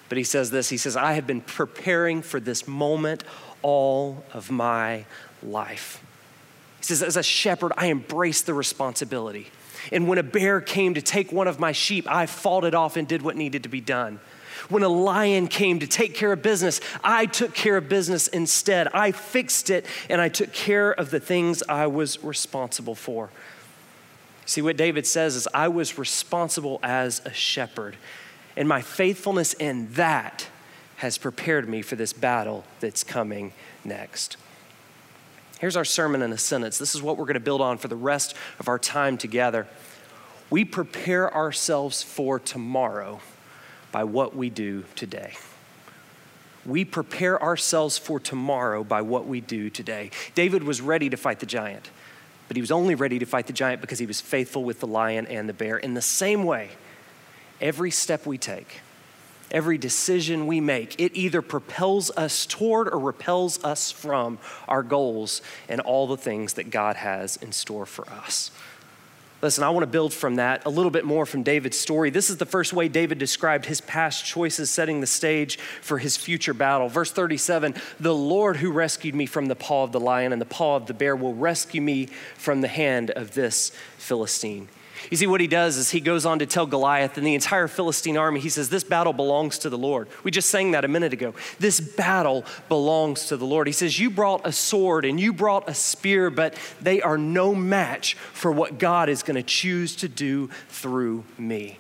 but 0.10 0.18
he 0.18 0.24
says 0.24 0.52
this 0.52 0.70
He 0.70 0.78
says, 0.78 0.98
I 0.98 1.14
have 1.14 1.26
been 1.26 1.42
preparing 1.42 2.22
for 2.22 2.40
this 2.40 2.68
moment 2.68 3.24
all 3.62 4.24
of 4.34 4.52
my 4.52 5.06
life. 5.42 6.04
He 6.80 6.86
says, 6.86 7.02
As 7.02 7.16
a 7.16 7.24
shepherd, 7.24 7.72
I 7.78 7.88
embrace 7.88 8.42
the 8.42 8.54
responsibility. 8.54 9.48
And 9.92 10.08
when 10.08 10.18
a 10.18 10.24
bear 10.24 10.60
came 10.60 10.96
to 10.96 11.02
take 11.02 11.32
one 11.32 11.48
of 11.48 11.60
my 11.60 11.72
sheep, 11.72 12.06
I 12.12 12.26
fought 12.26 12.66
it 12.66 12.76
off 12.76 12.98
and 12.98 13.08
did 13.08 13.22
what 13.22 13.38
needed 13.38 13.64
to 13.64 13.70
be 13.70 13.82
done. 13.82 14.20
When 14.68 14.84
a 14.84 14.90
lion 14.90 15.48
came 15.48 15.80
to 15.80 15.88
take 15.88 16.16
care 16.16 16.34
of 16.34 16.42
business, 16.42 16.82
I 17.02 17.26
took 17.28 17.54
care 17.54 17.78
of 17.78 17.88
business 17.88 18.28
instead. 18.28 18.90
I 18.94 19.12
fixed 19.14 19.70
it 19.70 19.86
and 20.10 20.20
I 20.20 20.28
took 20.28 20.52
care 20.52 20.92
of 20.92 21.12
the 21.12 21.20
things 21.20 21.64
I 21.70 21.88
was 21.88 22.22
responsible 22.24 22.94
for. 22.94 23.30
See, 24.46 24.62
what 24.62 24.78
David 24.78 25.08
says 25.08 25.36
is, 25.36 25.48
I 25.54 25.70
was 25.70 25.98
responsible 25.98 26.80
as 26.84 27.22
a 27.24 27.32
shepherd, 27.32 27.96
and 28.60 28.68
my 28.68 28.82
faithfulness 28.82 29.54
in 29.54 29.92
that 29.94 30.50
has 30.98 31.18
prepared 31.18 31.70
me 31.70 31.82
for 31.82 31.96
this 31.96 32.12
battle 32.12 32.66
that's 32.82 33.06
coming 33.06 33.54
next. 33.86 34.36
Here's 35.60 35.78
our 35.78 35.86
sermon 35.86 36.22
in 36.22 36.34
a 36.34 36.38
sentence. 36.38 36.78
This 36.78 36.94
is 36.94 37.02
what 37.02 37.18
we're 37.18 37.26
going 37.26 37.36
to 37.36 37.40
build 37.40 37.62
on 37.62 37.78
for 37.78 37.88
the 37.88 37.96
rest 37.96 38.36
of 38.60 38.68
our 38.68 38.78
time 38.78 39.18
together. 39.18 39.66
We 40.50 40.66
prepare 40.66 41.34
ourselves 41.34 42.04
for 42.04 42.38
tomorrow 42.38 43.22
by 43.94 44.04
what 44.04 44.36
we 44.36 44.50
do 44.50 44.84
today. 44.94 45.36
We 46.66 46.84
prepare 46.84 47.42
ourselves 47.42 47.98
for 47.98 48.20
tomorrow 48.20 48.84
by 48.84 49.04
what 49.04 49.26
we 49.26 49.40
do 49.40 49.70
today. 49.70 50.12
David 50.36 50.64
was 50.64 50.82
ready 50.82 51.10
to 51.10 51.18
fight 51.18 51.40
the 51.40 51.46
giant, 51.46 51.90
but 52.50 52.58
he 52.58 52.62
was 52.62 52.72
only 52.72 52.96
ready 52.96 53.20
to 53.20 53.26
fight 53.26 53.48
the 53.48 53.54
giant 53.54 53.80
because 53.80 54.00
he 54.00 54.06
was 54.06 54.20
faithful 54.20 54.66
with 54.66 54.82
the 54.82 54.88
lion 54.88 55.28
and 55.28 55.48
the 55.48 55.54
bear. 55.54 55.78
In 55.78 55.94
the 55.94 56.02
same 56.02 56.44
way, 56.44 56.72
every 57.62 57.92
step 57.92 58.26
we 58.26 58.38
take, 58.38 58.82
every 59.52 59.78
decision 59.78 60.48
we 60.48 60.62
make, 60.62 61.00
it 61.00 61.12
either 61.16 61.42
propels 61.42 62.12
us 62.12 62.46
toward 62.46 62.88
or 62.88 63.00
repels 63.00 63.64
us 63.64 63.92
from 63.92 64.38
our 64.68 64.84
goals 64.84 65.42
and 65.68 65.82
all 65.82 66.08
the 66.08 66.18
things 66.18 66.54
that 66.54 66.70
God 66.70 66.96
has 66.96 67.38
in 67.38 67.52
store 67.52 67.86
for 67.86 68.08
us. 68.10 68.52
Listen, 69.42 69.64
I 69.64 69.70
want 69.70 69.84
to 69.84 69.88
build 69.88 70.14
from 70.14 70.36
that 70.36 70.66
a 70.66 70.70
little 70.70 70.92
bit 70.92 71.06
more 71.06 71.26
from 71.26 71.44
David's 71.44 71.78
story. 71.78 72.10
This 72.10 72.30
is 72.30 72.38
the 72.38 72.46
first 72.46 72.74
way 72.74 72.90
David 72.90 73.20
described 73.20 73.66
his 73.66 73.80
past 73.80 74.26
choices, 74.26 74.70
setting 74.70 75.00
the 75.00 75.08
stage 75.08 75.58
for 75.82 75.98
his 75.98 76.18
future 76.18 76.54
battle. 76.54 76.90
Verse 76.90 77.12
37 77.12 77.74
The 78.02 78.14
Lord 78.14 78.58
who 78.58 78.70
rescued 78.70 79.16
me 79.16 79.26
from 79.26 79.46
the 79.46 79.56
paw 79.56 79.86
of 79.86 79.94
the 79.94 80.00
lion 80.00 80.34
and 80.34 80.42
the 80.42 80.46
paw 80.46 80.76
of 80.76 80.88
the 80.88 80.94
bear 80.94 81.16
will 81.16 81.34
rescue 81.34 81.82
me 81.82 82.08
from 82.36 82.60
the 82.60 82.68
hand 82.68 83.12
of 83.12 83.34
this 83.34 83.72
Philistine. 83.98 84.68
You 85.10 85.18
see, 85.18 85.28
what 85.28 85.42
he 85.42 85.48
does 85.48 85.78
is 85.78 85.90
he 85.90 86.02
goes 86.02 86.26
on 86.26 86.40
to 86.40 86.46
tell 86.46 86.66
Goliath 86.66 87.18
and 87.18 87.26
the 87.26 87.34
entire 87.34 87.68
Philistine 87.68 88.18
army, 88.18 88.40
he 88.40 88.50
says, 88.50 88.70
This 88.70 88.84
battle 88.84 89.14
belongs 89.14 89.60
to 89.60 89.70
the 89.70 89.78
Lord. 89.78 90.08
We 90.24 90.32
just 90.32 90.50
sang 90.50 90.72
that 90.72 90.86
a 90.86 90.88
minute 90.88 91.14
ago. 91.14 91.34
This 91.60 91.80
battle 91.80 92.46
belongs 92.68 93.28
to 93.28 93.38
the 93.38 93.46
Lord. 93.46 93.68
He 93.68 93.74
says, 93.74 94.00
You 94.00 94.10
brought 94.10 94.46
a 94.46 94.52
sword 94.52 95.06
and 95.06 95.20
you 95.20 95.34
brought 95.34 95.70
a 95.70 95.74
spear, 95.74 96.30
but 96.30 96.56
they 96.82 97.02
are 97.02 97.18
no 97.18 97.56
match 97.56 98.16
for 98.16 98.52
what 98.52 98.78
God 98.78 99.10
is 99.10 99.24
going 99.24 99.36
to 99.36 99.44
choose 99.44 99.96
to 99.98 100.08
do 100.08 100.50
through 100.68 101.24
me. 101.38 101.80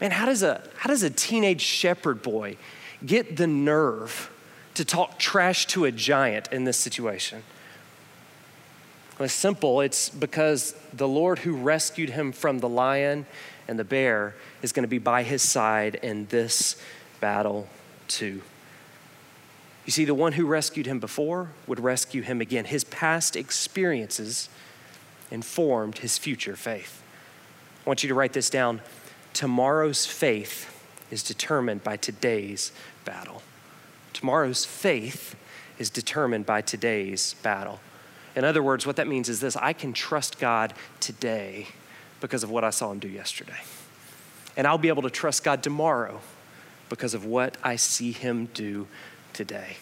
Man, 0.00 0.10
how 0.10 0.26
does 0.26 0.42
a, 0.42 0.62
how 0.76 0.88
does 0.88 1.02
a 1.02 1.10
teenage 1.10 1.62
shepherd 1.62 2.22
boy 2.22 2.56
get 3.04 3.36
the 3.36 3.46
nerve 3.46 4.30
to 4.74 4.84
talk 4.84 5.18
trash 5.18 5.66
to 5.68 5.84
a 5.84 5.92
giant 5.92 6.52
in 6.52 6.64
this 6.64 6.76
situation? 6.76 7.42
It's 9.20 9.32
simple. 9.32 9.80
It's 9.80 10.08
because 10.08 10.74
the 10.92 11.06
Lord 11.06 11.40
who 11.40 11.56
rescued 11.56 12.10
him 12.10 12.32
from 12.32 12.58
the 12.58 12.68
lion 12.68 13.26
and 13.68 13.78
the 13.78 13.84
bear 13.84 14.34
is 14.62 14.72
going 14.72 14.82
to 14.82 14.88
be 14.88 14.98
by 14.98 15.22
his 15.22 15.42
side 15.42 15.94
in 15.96 16.26
this 16.26 16.80
battle 17.20 17.68
too. 18.08 18.42
You 19.86 19.92
see, 19.92 20.04
the 20.04 20.14
one 20.14 20.32
who 20.32 20.46
rescued 20.46 20.86
him 20.86 20.98
before 20.98 21.50
would 21.66 21.78
rescue 21.78 22.22
him 22.22 22.40
again. 22.40 22.64
His 22.64 22.84
past 22.84 23.36
experiences 23.36 24.48
informed 25.30 25.98
his 25.98 26.18
future 26.18 26.56
faith. 26.56 27.02
I 27.84 27.88
want 27.88 28.02
you 28.02 28.08
to 28.08 28.14
write 28.14 28.32
this 28.32 28.48
down. 28.48 28.80
Tomorrow's 29.34 30.06
faith 30.06 30.70
is 31.10 31.22
determined 31.22 31.84
by 31.84 31.96
today's 31.96 32.72
battle. 33.04 33.42
Tomorrow's 34.12 34.64
faith 34.64 35.36
is 35.78 35.90
determined 35.90 36.46
by 36.46 36.62
today's 36.62 37.34
battle. 37.42 37.80
In 38.36 38.44
other 38.44 38.62
words, 38.62 38.86
what 38.86 38.96
that 38.96 39.06
means 39.06 39.28
is 39.28 39.40
this 39.40 39.56
I 39.56 39.72
can 39.72 39.92
trust 39.92 40.38
God 40.38 40.74
today 41.00 41.68
because 42.20 42.42
of 42.42 42.50
what 42.50 42.64
I 42.64 42.70
saw 42.70 42.90
him 42.90 42.98
do 42.98 43.08
yesterday. 43.08 43.60
And 44.56 44.66
I'll 44.66 44.78
be 44.78 44.88
able 44.88 45.02
to 45.02 45.10
trust 45.10 45.44
God 45.44 45.62
tomorrow 45.62 46.20
because 46.88 47.14
of 47.14 47.24
what 47.24 47.56
I 47.62 47.76
see 47.76 48.12
him 48.12 48.48
do 48.54 48.86
today. 49.32 49.76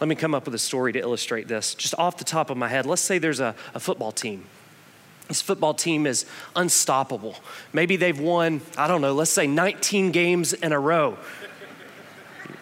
Let 0.00 0.08
me 0.08 0.14
come 0.14 0.34
up 0.34 0.44
with 0.44 0.54
a 0.54 0.58
story 0.58 0.92
to 0.92 0.98
illustrate 0.98 1.48
this. 1.48 1.74
Just 1.74 1.94
off 1.96 2.16
the 2.16 2.24
top 2.24 2.50
of 2.50 2.56
my 2.56 2.68
head, 2.68 2.86
let's 2.86 3.02
say 3.02 3.18
there's 3.18 3.40
a, 3.40 3.54
a 3.72 3.80
football 3.80 4.12
team. 4.12 4.44
This 5.28 5.40
football 5.40 5.72
team 5.72 6.06
is 6.06 6.26
unstoppable. 6.54 7.36
Maybe 7.72 7.96
they've 7.96 8.18
won, 8.18 8.60
I 8.76 8.86
don't 8.86 9.00
know, 9.00 9.14
let's 9.14 9.30
say 9.30 9.46
19 9.46 10.10
games 10.10 10.52
in 10.52 10.72
a 10.72 10.78
row. 10.78 11.16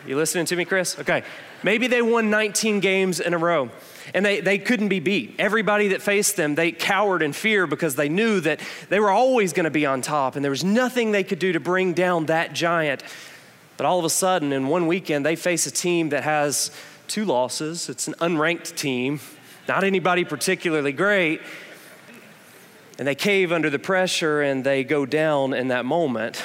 You 0.07 0.17
listening 0.17 0.47
to 0.47 0.57
me, 0.57 0.65
Chris? 0.65 0.99
Okay. 0.99 1.25
Maybe 1.63 1.87
they 1.87 2.03
won 2.03 2.31
19 2.31 2.81
games 2.81 3.21
in 3.21 3.35
a 3.35 3.39
row 3.39 3.71
and 4.15 4.25
they, 4.25 4.41
they 4.41 4.59
couldn't 4.59 4.89
be 4.89 5.01
beat. 5.01 5.35
Everybody 5.39 5.89
that 5.89 6.03
faced 6.03 6.37
them, 6.37 6.55
they 6.55 6.73
cowered 6.73 7.23
in 7.23 7.33
fear 7.33 7.67
because 7.67 7.95
they 7.97 8.09
knew 8.09 8.41
that 8.41 8.61
they 8.89 9.01
were 9.01 9.11
always 9.11 9.53
going 9.53 9.65
to 9.65 9.71
be 9.71 9.87
on 9.87 10.03
top 10.03 10.37
and 10.37 10.45
there 10.45 10.51
was 10.51 10.65
nothing 10.65 11.13
they 11.13 11.25
could 11.25 11.39
do 11.39 11.53
to 11.53 11.61
bring 11.61 11.93
down 11.95 12.27
that 12.27 12.53
giant. 12.53 13.03
But 13.77 13.87
all 13.87 13.99
of 13.99 14.05
a 14.05 14.11
sudden, 14.11 14.53
in 14.53 14.69
one 14.69 14.87
weekend, 14.87 15.25
they 15.25 15.37
face 15.37 15.67
a 15.67 15.71
team 15.71 16.11
that 16.11 16.25
has 16.25 16.71
two 17.09 17.25
losses. 17.25 17.89
It's 17.89 18.07
an 18.07 18.15
unranked 18.15 18.77
team, 18.77 19.21
not 19.67 19.83
anybody 19.83 20.25
particularly 20.25 20.93
great. 20.93 21.41
And 22.99 23.09
they 23.09 23.15
cave 23.15 23.51
under 23.51 23.71
the 23.71 23.79
pressure 23.79 24.43
and 24.43 24.63
they 24.63 24.85
go 24.85 25.07
down 25.07 25.55
in 25.55 25.69
that 25.69 25.85
moment. 25.85 26.43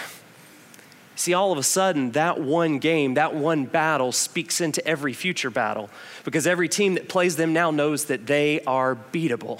See, 1.17 1.33
all 1.33 1.51
of 1.51 1.57
a 1.57 1.63
sudden, 1.63 2.11
that 2.11 2.39
one 2.39 2.77
game, 2.77 3.15
that 3.15 3.33
one 3.33 3.65
battle 3.65 4.11
speaks 4.11 4.61
into 4.61 4.85
every 4.87 5.13
future 5.13 5.49
battle 5.49 5.89
because 6.23 6.45
every 6.45 6.69
team 6.69 6.93
that 6.93 7.09
plays 7.09 7.37
them 7.37 7.53
now 7.53 7.71
knows 7.71 8.05
that 8.05 8.27
they 8.27 8.61
are 8.61 8.95
beatable 8.95 9.59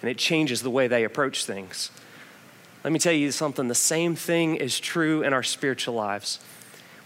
and 0.00 0.08
it 0.08 0.18
changes 0.18 0.62
the 0.62 0.70
way 0.70 0.86
they 0.86 1.02
approach 1.02 1.46
things. 1.46 1.90
Let 2.84 2.92
me 2.92 3.00
tell 3.00 3.12
you 3.12 3.32
something 3.32 3.66
the 3.66 3.74
same 3.74 4.14
thing 4.14 4.54
is 4.54 4.78
true 4.78 5.24
in 5.24 5.32
our 5.32 5.42
spiritual 5.42 5.94
lives. 5.94 6.38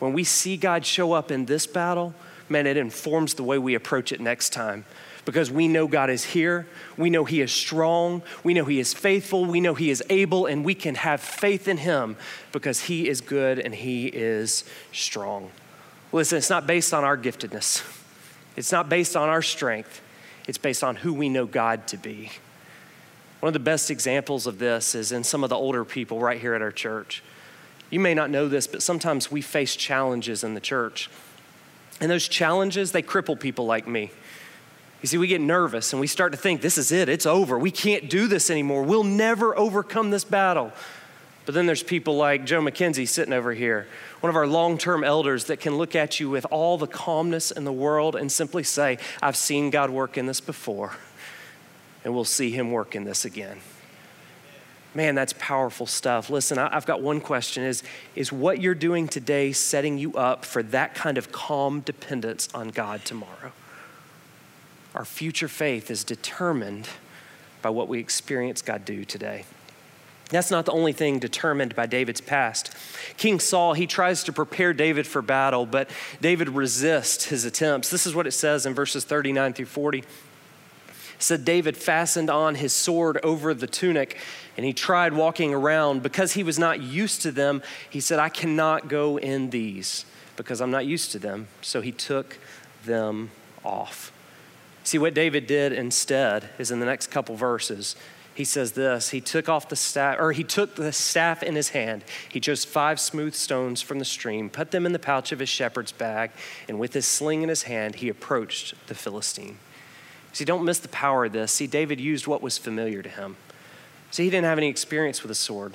When 0.00 0.12
we 0.12 0.22
see 0.22 0.58
God 0.58 0.84
show 0.84 1.14
up 1.14 1.30
in 1.30 1.46
this 1.46 1.66
battle, 1.66 2.12
man, 2.50 2.66
it 2.66 2.76
informs 2.76 3.34
the 3.34 3.42
way 3.42 3.56
we 3.56 3.74
approach 3.74 4.12
it 4.12 4.20
next 4.20 4.52
time 4.52 4.84
because 5.28 5.50
we 5.50 5.68
know 5.68 5.86
God 5.86 6.08
is 6.08 6.24
here. 6.24 6.66
We 6.96 7.10
know 7.10 7.26
He 7.26 7.42
is 7.42 7.52
strong. 7.52 8.22
We 8.44 8.54
know 8.54 8.64
He 8.64 8.80
is 8.80 8.94
faithful. 8.94 9.44
We 9.44 9.60
know 9.60 9.74
He 9.74 9.90
is 9.90 10.02
able, 10.08 10.46
and 10.46 10.64
we 10.64 10.74
can 10.74 10.94
have 10.94 11.20
faith 11.20 11.68
in 11.68 11.76
Him 11.76 12.16
because 12.50 12.80
He 12.80 13.10
is 13.10 13.20
good 13.20 13.58
and 13.58 13.74
He 13.74 14.06
is 14.06 14.64
strong. 14.90 15.50
Listen, 16.12 16.38
it's 16.38 16.48
not 16.48 16.66
based 16.66 16.94
on 16.94 17.04
our 17.04 17.18
giftedness, 17.18 17.82
it's 18.56 18.72
not 18.72 18.88
based 18.88 19.16
on 19.18 19.28
our 19.28 19.42
strength, 19.42 20.00
it's 20.46 20.56
based 20.56 20.82
on 20.82 20.96
who 20.96 21.12
we 21.12 21.28
know 21.28 21.44
God 21.44 21.86
to 21.88 21.98
be. 21.98 22.30
One 23.40 23.48
of 23.48 23.52
the 23.52 23.58
best 23.60 23.90
examples 23.90 24.46
of 24.46 24.58
this 24.58 24.94
is 24.94 25.12
in 25.12 25.24
some 25.24 25.44
of 25.44 25.50
the 25.50 25.56
older 25.56 25.84
people 25.84 26.20
right 26.20 26.40
here 26.40 26.54
at 26.54 26.62
our 26.62 26.72
church. 26.72 27.22
You 27.90 28.00
may 28.00 28.14
not 28.14 28.30
know 28.30 28.48
this, 28.48 28.66
but 28.66 28.82
sometimes 28.82 29.30
we 29.30 29.42
face 29.42 29.76
challenges 29.76 30.42
in 30.42 30.54
the 30.54 30.60
church. 30.60 31.10
And 32.00 32.10
those 32.10 32.28
challenges, 32.28 32.92
they 32.92 33.02
cripple 33.02 33.38
people 33.38 33.66
like 33.66 33.86
me. 33.86 34.10
You 35.00 35.06
see, 35.06 35.18
we 35.18 35.28
get 35.28 35.40
nervous 35.40 35.92
and 35.92 36.00
we 36.00 36.06
start 36.06 36.32
to 36.32 36.38
think, 36.38 36.60
this 36.60 36.76
is 36.76 36.90
it, 36.90 37.08
it's 37.08 37.26
over. 37.26 37.58
We 37.58 37.70
can't 37.70 38.10
do 38.10 38.26
this 38.26 38.50
anymore. 38.50 38.82
We'll 38.82 39.04
never 39.04 39.56
overcome 39.56 40.10
this 40.10 40.24
battle. 40.24 40.72
But 41.46 41.54
then 41.54 41.64
there's 41.64 41.82
people 41.82 42.16
like 42.16 42.44
Joe 42.44 42.60
McKenzie 42.60 43.08
sitting 43.08 43.32
over 43.32 43.54
here, 43.54 43.86
one 44.20 44.28
of 44.28 44.36
our 44.36 44.46
long 44.46 44.76
term 44.76 45.02
elders 45.02 45.44
that 45.44 45.60
can 45.60 45.78
look 45.78 45.96
at 45.96 46.20
you 46.20 46.28
with 46.28 46.44
all 46.50 46.76
the 46.76 46.86
calmness 46.86 47.50
in 47.50 47.64
the 47.64 47.72
world 47.72 48.16
and 48.16 48.30
simply 48.30 48.62
say, 48.62 48.98
I've 49.22 49.36
seen 49.36 49.70
God 49.70 49.88
work 49.88 50.18
in 50.18 50.26
this 50.26 50.42
before, 50.42 50.92
and 52.04 52.12
we'll 52.12 52.26
see 52.26 52.50
Him 52.50 52.70
work 52.70 52.94
in 52.94 53.04
this 53.04 53.24
again. 53.24 53.60
Man, 54.94 55.14
that's 55.14 55.32
powerful 55.38 55.86
stuff. 55.86 56.28
Listen, 56.28 56.58
I've 56.58 56.84
got 56.84 57.00
one 57.00 57.18
question 57.18 57.62
is, 57.62 57.82
is 58.14 58.30
what 58.30 58.60
you're 58.60 58.74
doing 58.74 59.08
today 59.08 59.52
setting 59.52 59.96
you 59.96 60.14
up 60.16 60.44
for 60.44 60.62
that 60.64 60.94
kind 60.94 61.16
of 61.16 61.32
calm 61.32 61.80
dependence 61.80 62.50
on 62.52 62.68
God 62.68 63.06
tomorrow? 63.06 63.52
Our 64.94 65.04
future 65.04 65.48
faith 65.48 65.90
is 65.90 66.04
determined 66.04 66.88
by 67.62 67.70
what 67.70 67.88
we 67.88 67.98
experience 67.98 68.62
God 68.62 68.84
do 68.84 69.04
today. 69.04 69.44
That's 70.30 70.50
not 70.50 70.66
the 70.66 70.72
only 70.72 70.92
thing 70.92 71.18
determined 71.18 71.74
by 71.74 71.86
David's 71.86 72.20
past. 72.20 72.74
King 73.16 73.40
Saul, 73.40 73.72
he 73.72 73.86
tries 73.86 74.24
to 74.24 74.32
prepare 74.32 74.74
David 74.74 75.06
for 75.06 75.22
battle, 75.22 75.64
but 75.64 75.88
David 76.20 76.50
resists 76.50 77.24
his 77.24 77.44
attempts. 77.44 77.88
This 77.88 78.06
is 78.06 78.14
what 78.14 78.26
it 78.26 78.32
says 78.32 78.66
in 78.66 78.74
verses 78.74 79.04
39 79.04 79.54
through 79.54 79.66
40. 79.66 79.98
It 80.00 80.04
said 81.18 81.44
David 81.44 81.76
fastened 81.76 82.28
on 82.28 82.56
his 82.56 82.72
sword 82.72 83.18
over 83.22 83.54
the 83.54 83.66
tunic 83.66 84.18
and 84.56 84.66
he 84.66 84.72
tried 84.72 85.14
walking 85.14 85.54
around. 85.54 86.02
Because 86.02 86.34
he 86.34 86.42
was 86.42 86.58
not 86.58 86.80
used 86.80 87.22
to 87.22 87.32
them, 87.32 87.62
he 87.88 88.00
said, 88.00 88.18
I 88.18 88.28
cannot 88.28 88.88
go 88.88 89.18
in 89.18 89.50
these 89.50 90.04
because 90.36 90.60
I'm 90.60 90.70
not 90.70 90.84
used 90.84 91.10
to 91.12 91.18
them. 91.18 91.48
So 91.62 91.80
he 91.80 91.90
took 91.90 92.38
them 92.84 93.30
off. 93.64 94.12
See, 94.88 94.96
what 94.96 95.12
David 95.12 95.46
did 95.46 95.74
instead 95.74 96.48
is 96.58 96.70
in 96.70 96.80
the 96.80 96.86
next 96.86 97.08
couple 97.08 97.36
verses, 97.36 97.94
he 98.34 98.42
says 98.42 98.72
this 98.72 99.10
he 99.10 99.20
took 99.20 99.46
off 99.46 99.68
the 99.68 99.76
staff 99.76 100.16
or 100.18 100.32
he 100.32 100.42
took 100.42 100.76
the 100.76 100.94
staff 100.94 101.42
in 101.42 101.56
his 101.56 101.68
hand. 101.68 102.04
He 102.26 102.40
chose 102.40 102.64
five 102.64 102.98
smooth 102.98 103.34
stones 103.34 103.82
from 103.82 103.98
the 103.98 104.06
stream 104.06 104.48
put 104.48 104.70
them 104.70 104.86
in 104.86 104.92
the 104.92 104.98
pouch 104.98 105.30
of 105.30 105.40
his 105.40 105.50
shepherd's 105.50 105.92
bag 105.92 106.30
and 106.68 106.78
with 106.78 106.94
his 106.94 107.04
sling 107.04 107.42
in 107.42 107.50
his 107.50 107.64
hand 107.64 107.96
he 107.96 108.08
approached 108.08 108.72
the 108.86 108.94
philistine. 108.94 109.58
See 110.32 110.46
don't 110.46 110.64
miss 110.64 110.78
the 110.78 110.88
power 110.88 111.26
of 111.26 111.32
this. 111.32 111.52
See 111.52 111.66
david 111.66 112.00
used 112.00 112.26
what 112.26 112.40
was 112.40 112.56
familiar 112.56 113.02
to 113.02 113.10
him. 113.10 113.36
See 114.10 114.24
he 114.24 114.30
didn't 114.30 114.46
have 114.46 114.56
any 114.56 114.68
experience 114.68 115.20
with 115.20 115.30
a 115.30 115.34
sword 115.34 115.74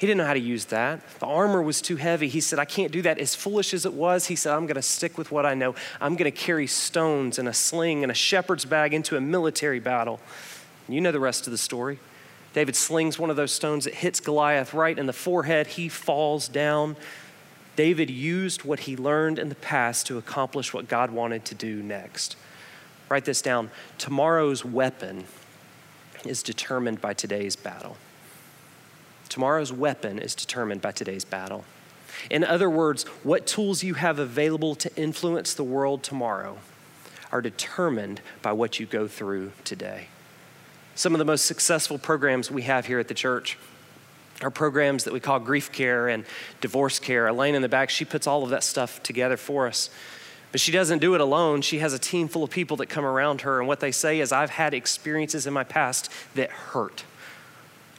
he 0.00 0.06
didn't 0.06 0.16
know 0.16 0.24
how 0.24 0.32
to 0.32 0.40
use 0.40 0.64
that. 0.66 1.06
The 1.18 1.26
armor 1.26 1.60
was 1.60 1.82
too 1.82 1.96
heavy. 1.96 2.26
He 2.28 2.40
said, 2.40 2.58
I 2.58 2.64
can't 2.64 2.90
do 2.90 3.02
that. 3.02 3.18
As 3.18 3.34
foolish 3.34 3.74
as 3.74 3.84
it 3.84 3.92
was, 3.92 4.28
he 4.28 4.34
said, 4.34 4.54
I'm 4.54 4.64
going 4.64 4.76
to 4.76 4.82
stick 4.82 5.18
with 5.18 5.30
what 5.30 5.44
I 5.44 5.52
know. 5.52 5.74
I'm 6.00 6.16
going 6.16 6.24
to 6.24 6.36
carry 6.36 6.66
stones 6.66 7.38
and 7.38 7.46
a 7.46 7.52
sling 7.52 8.02
and 8.02 8.10
a 8.10 8.14
shepherd's 8.14 8.64
bag 8.64 8.94
into 8.94 9.18
a 9.18 9.20
military 9.20 9.78
battle. 9.78 10.18
You 10.88 11.02
know 11.02 11.12
the 11.12 11.20
rest 11.20 11.46
of 11.46 11.50
the 11.50 11.58
story. 11.58 11.98
David 12.54 12.76
slings 12.76 13.18
one 13.18 13.28
of 13.28 13.36
those 13.36 13.52
stones, 13.52 13.86
it 13.86 13.92
hits 13.96 14.20
Goliath 14.20 14.72
right 14.72 14.98
in 14.98 15.04
the 15.04 15.12
forehead. 15.12 15.66
He 15.66 15.90
falls 15.90 16.48
down. 16.48 16.96
David 17.76 18.08
used 18.08 18.64
what 18.64 18.80
he 18.80 18.96
learned 18.96 19.38
in 19.38 19.50
the 19.50 19.54
past 19.54 20.06
to 20.06 20.16
accomplish 20.16 20.72
what 20.72 20.88
God 20.88 21.10
wanted 21.10 21.44
to 21.44 21.54
do 21.54 21.82
next. 21.82 22.36
Write 23.10 23.26
this 23.26 23.42
down. 23.42 23.70
Tomorrow's 23.98 24.64
weapon 24.64 25.24
is 26.24 26.42
determined 26.42 27.02
by 27.02 27.12
today's 27.12 27.54
battle. 27.54 27.98
Tomorrow's 29.30 29.72
weapon 29.72 30.18
is 30.18 30.34
determined 30.34 30.82
by 30.82 30.90
today's 30.90 31.24
battle. 31.24 31.64
In 32.28 32.44
other 32.44 32.68
words, 32.68 33.04
what 33.22 33.46
tools 33.46 33.82
you 33.82 33.94
have 33.94 34.18
available 34.18 34.74
to 34.74 34.94
influence 34.96 35.54
the 35.54 35.64
world 35.64 36.02
tomorrow 36.02 36.58
are 37.32 37.40
determined 37.40 38.20
by 38.42 38.52
what 38.52 38.80
you 38.80 38.86
go 38.86 39.06
through 39.06 39.52
today. 39.64 40.08
Some 40.96 41.14
of 41.14 41.20
the 41.20 41.24
most 41.24 41.46
successful 41.46 41.96
programs 41.96 42.50
we 42.50 42.62
have 42.62 42.86
here 42.86 42.98
at 42.98 43.06
the 43.06 43.14
church 43.14 43.56
are 44.42 44.50
programs 44.50 45.04
that 45.04 45.12
we 45.12 45.20
call 45.20 45.38
grief 45.38 45.70
care 45.70 46.08
and 46.08 46.24
divorce 46.60 46.98
care. 46.98 47.28
Elaine 47.28 47.54
in 47.54 47.62
the 47.62 47.68
back, 47.68 47.88
she 47.88 48.04
puts 48.04 48.26
all 48.26 48.42
of 48.42 48.50
that 48.50 48.64
stuff 48.64 49.00
together 49.02 49.36
for 49.36 49.68
us. 49.68 49.90
But 50.50 50.60
she 50.60 50.72
doesn't 50.72 50.98
do 50.98 51.14
it 51.14 51.20
alone. 51.20 51.62
She 51.62 51.78
has 51.78 51.92
a 51.92 51.98
team 52.00 52.26
full 52.26 52.42
of 52.42 52.50
people 52.50 52.76
that 52.78 52.86
come 52.86 53.04
around 53.04 53.42
her, 53.42 53.60
and 53.60 53.68
what 53.68 53.78
they 53.78 53.92
say 53.92 54.18
is, 54.18 54.32
I've 54.32 54.50
had 54.50 54.74
experiences 54.74 55.46
in 55.46 55.52
my 55.52 55.62
past 55.62 56.10
that 56.34 56.50
hurt. 56.50 57.04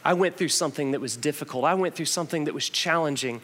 I 0.03 0.13
went 0.13 0.38
through 0.38 0.50
something 0.50 0.91
that 0.91 1.01
was 1.01 1.15
difficult, 1.15 1.65
I 1.65 1.74
went 1.74 1.96
through 1.96 2.05
something 2.05 2.46
that 2.46 2.53
was 2.53 2.70
challenging. 2.70 3.41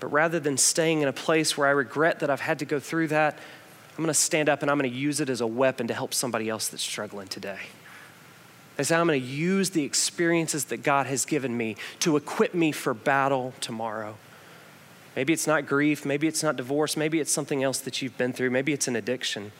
But 0.00 0.12
rather 0.12 0.40
than 0.40 0.56
staying 0.56 1.02
in 1.02 1.08
a 1.08 1.12
place 1.12 1.58
where 1.58 1.68
I 1.68 1.72
regret 1.72 2.20
that 2.20 2.30
I've 2.30 2.40
had 2.40 2.58
to 2.60 2.64
go 2.64 2.80
through 2.80 3.08
that, 3.08 3.38
I'm 3.90 3.96
going 4.02 4.08
to 4.08 4.14
stand 4.14 4.48
up 4.48 4.62
and 4.62 4.70
I'm 4.70 4.78
going 4.78 4.90
to 4.90 4.96
use 4.96 5.20
it 5.20 5.28
as 5.28 5.42
a 5.42 5.46
weapon 5.46 5.88
to 5.88 5.94
help 5.94 6.14
somebody 6.14 6.48
else 6.48 6.68
that's 6.68 6.82
struggling 6.82 7.28
today. 7.28 7.58
I 8.78 8.82
say, 8.82 8.96
I'm 8.96 9.06
going 9.06 9.20
to 9.20 9.26
use 9.26 9.70
the 9.70 9.84
experiences 9.84 10.64
that 10.66 10.78
God 10.78 11.06
has 11.06 11.26
given 11.26 11.54
me 11.54 11.76
to 11.98 12.16
equip 12.16 12.54
me 12.54 12.72
for 12.72 12.94
battle 12.94 13.52
tomorrow. 13.60 14.16
Maybe 15.16 15.34
it's 15.34 15.46
not 15.46 15.66
grief, 15.66 16.06
maybe 16.06 16.26
it's 16.26 16.42
not 16.42 16.56
divorce, 16.56 16.96
maybe 16.96 17.20
it's 17.20 17.30
something 17.30 17.62
else 17.62 17.80
that 17.80 18.00
you've 18.00 18.16
been 18.16 18.32
through, 18.32 18.48
maybe 18.48 18.72
it's 18.72 18.88
an 18.88 18.96
addiction. 18.96 19.52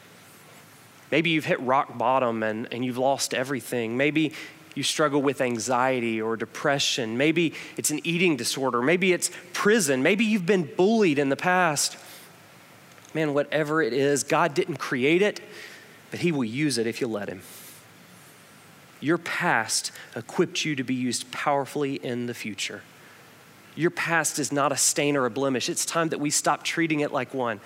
Maybe 1.11 1.29
you've 1.29 1.45
hit 1.45 1.59
rock 1.59 1.97
bottom 1.97 2.41
and, 2.41 2.67
and 2.73 2.83
you've 2.83 2.97
lost 2.97 3.35
everything. 3.35 3.95
Maybe 3.95 4.33
you 4.75 4.83
struggle 4.83 5.21
with 5.21 5.41
anxiety 5.41 6.21
or 6.21 6.37
depression. 6.37 7.17
Maybe 7.17 7.53
it's 7.77 7.91
an 7.91 7.99
eating 8.03 8.37
disorder. 8.37 8.81
Maybe 8.81 9.11
it's 9.11 9.29
prison. 9.53 10.01
Maybe 10.01 10.23
you've 10.23 10.45
been 10.45 10.63
bullied 10.63 11.19
in 11.19 11.29
the 11.29 11.35
past. 11.35 11.97
Man, 13.13 13.33
whatever 13.33 13.81
it 13.81 13.93
is, 13.93 14.23
God 14.23 14.53
didn't 14.53 14.77
create 14.77 15.21
it, 15.21 15.41
but 16.09 16.21
He 16.21 16.31
will 16.31 16.45
use 16.45 16.77
it 16.77 16.87
if 16.87 17.01
you 17.01 17.07
let 17.07 17.27
Him. 17.27 17.41
Your 19.01 19.17
past 19.17 19.91
equipped 20.15 20.63
you 20.63 20.75
to 20.75 20.83
be 20.83 20.93
used 20.93 21.31
powerfully 21.31 21.95
in 21.95 22.27
the 22.27 22.33
future. 22.33 22.83
Your 23.75 23.89
past 23.89 24.39
is 24.39 24.51
not 24.51 24.71
a 24.71 24.77
stain 24.77 25.17
or 25.17 25.25
a 25.25 25.29
blemish. 25.29 25.69
It's 25.69 25.85
time 25.85 26.09
that 26.09 26.19
we 26.19 26.29
stop 26.29 26.63
treating 26.63 26.99
it 26.99 27.11
like 27.11 27.33
one. 27.33 27.59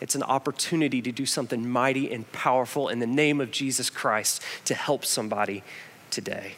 It's 0.00 0.14
an 0.14 0.22
opportunity 0.22 1.00
to 1.00 1.12
do 1.12 1.24
something 1.24 1.66
mighty 1.66 2.12
and 2.12 2.30
powerful 2.32 2.88
in 2.88 2.98
the 2.98 3.06
name 3.06 3.40
of 3.40 3.50
Jesus 3.50 3.88
Christ 3.88 4.42
to 4.64 4.74
help 4.74 5.04
somebody 5.04 5.62
today. 6.14 6.54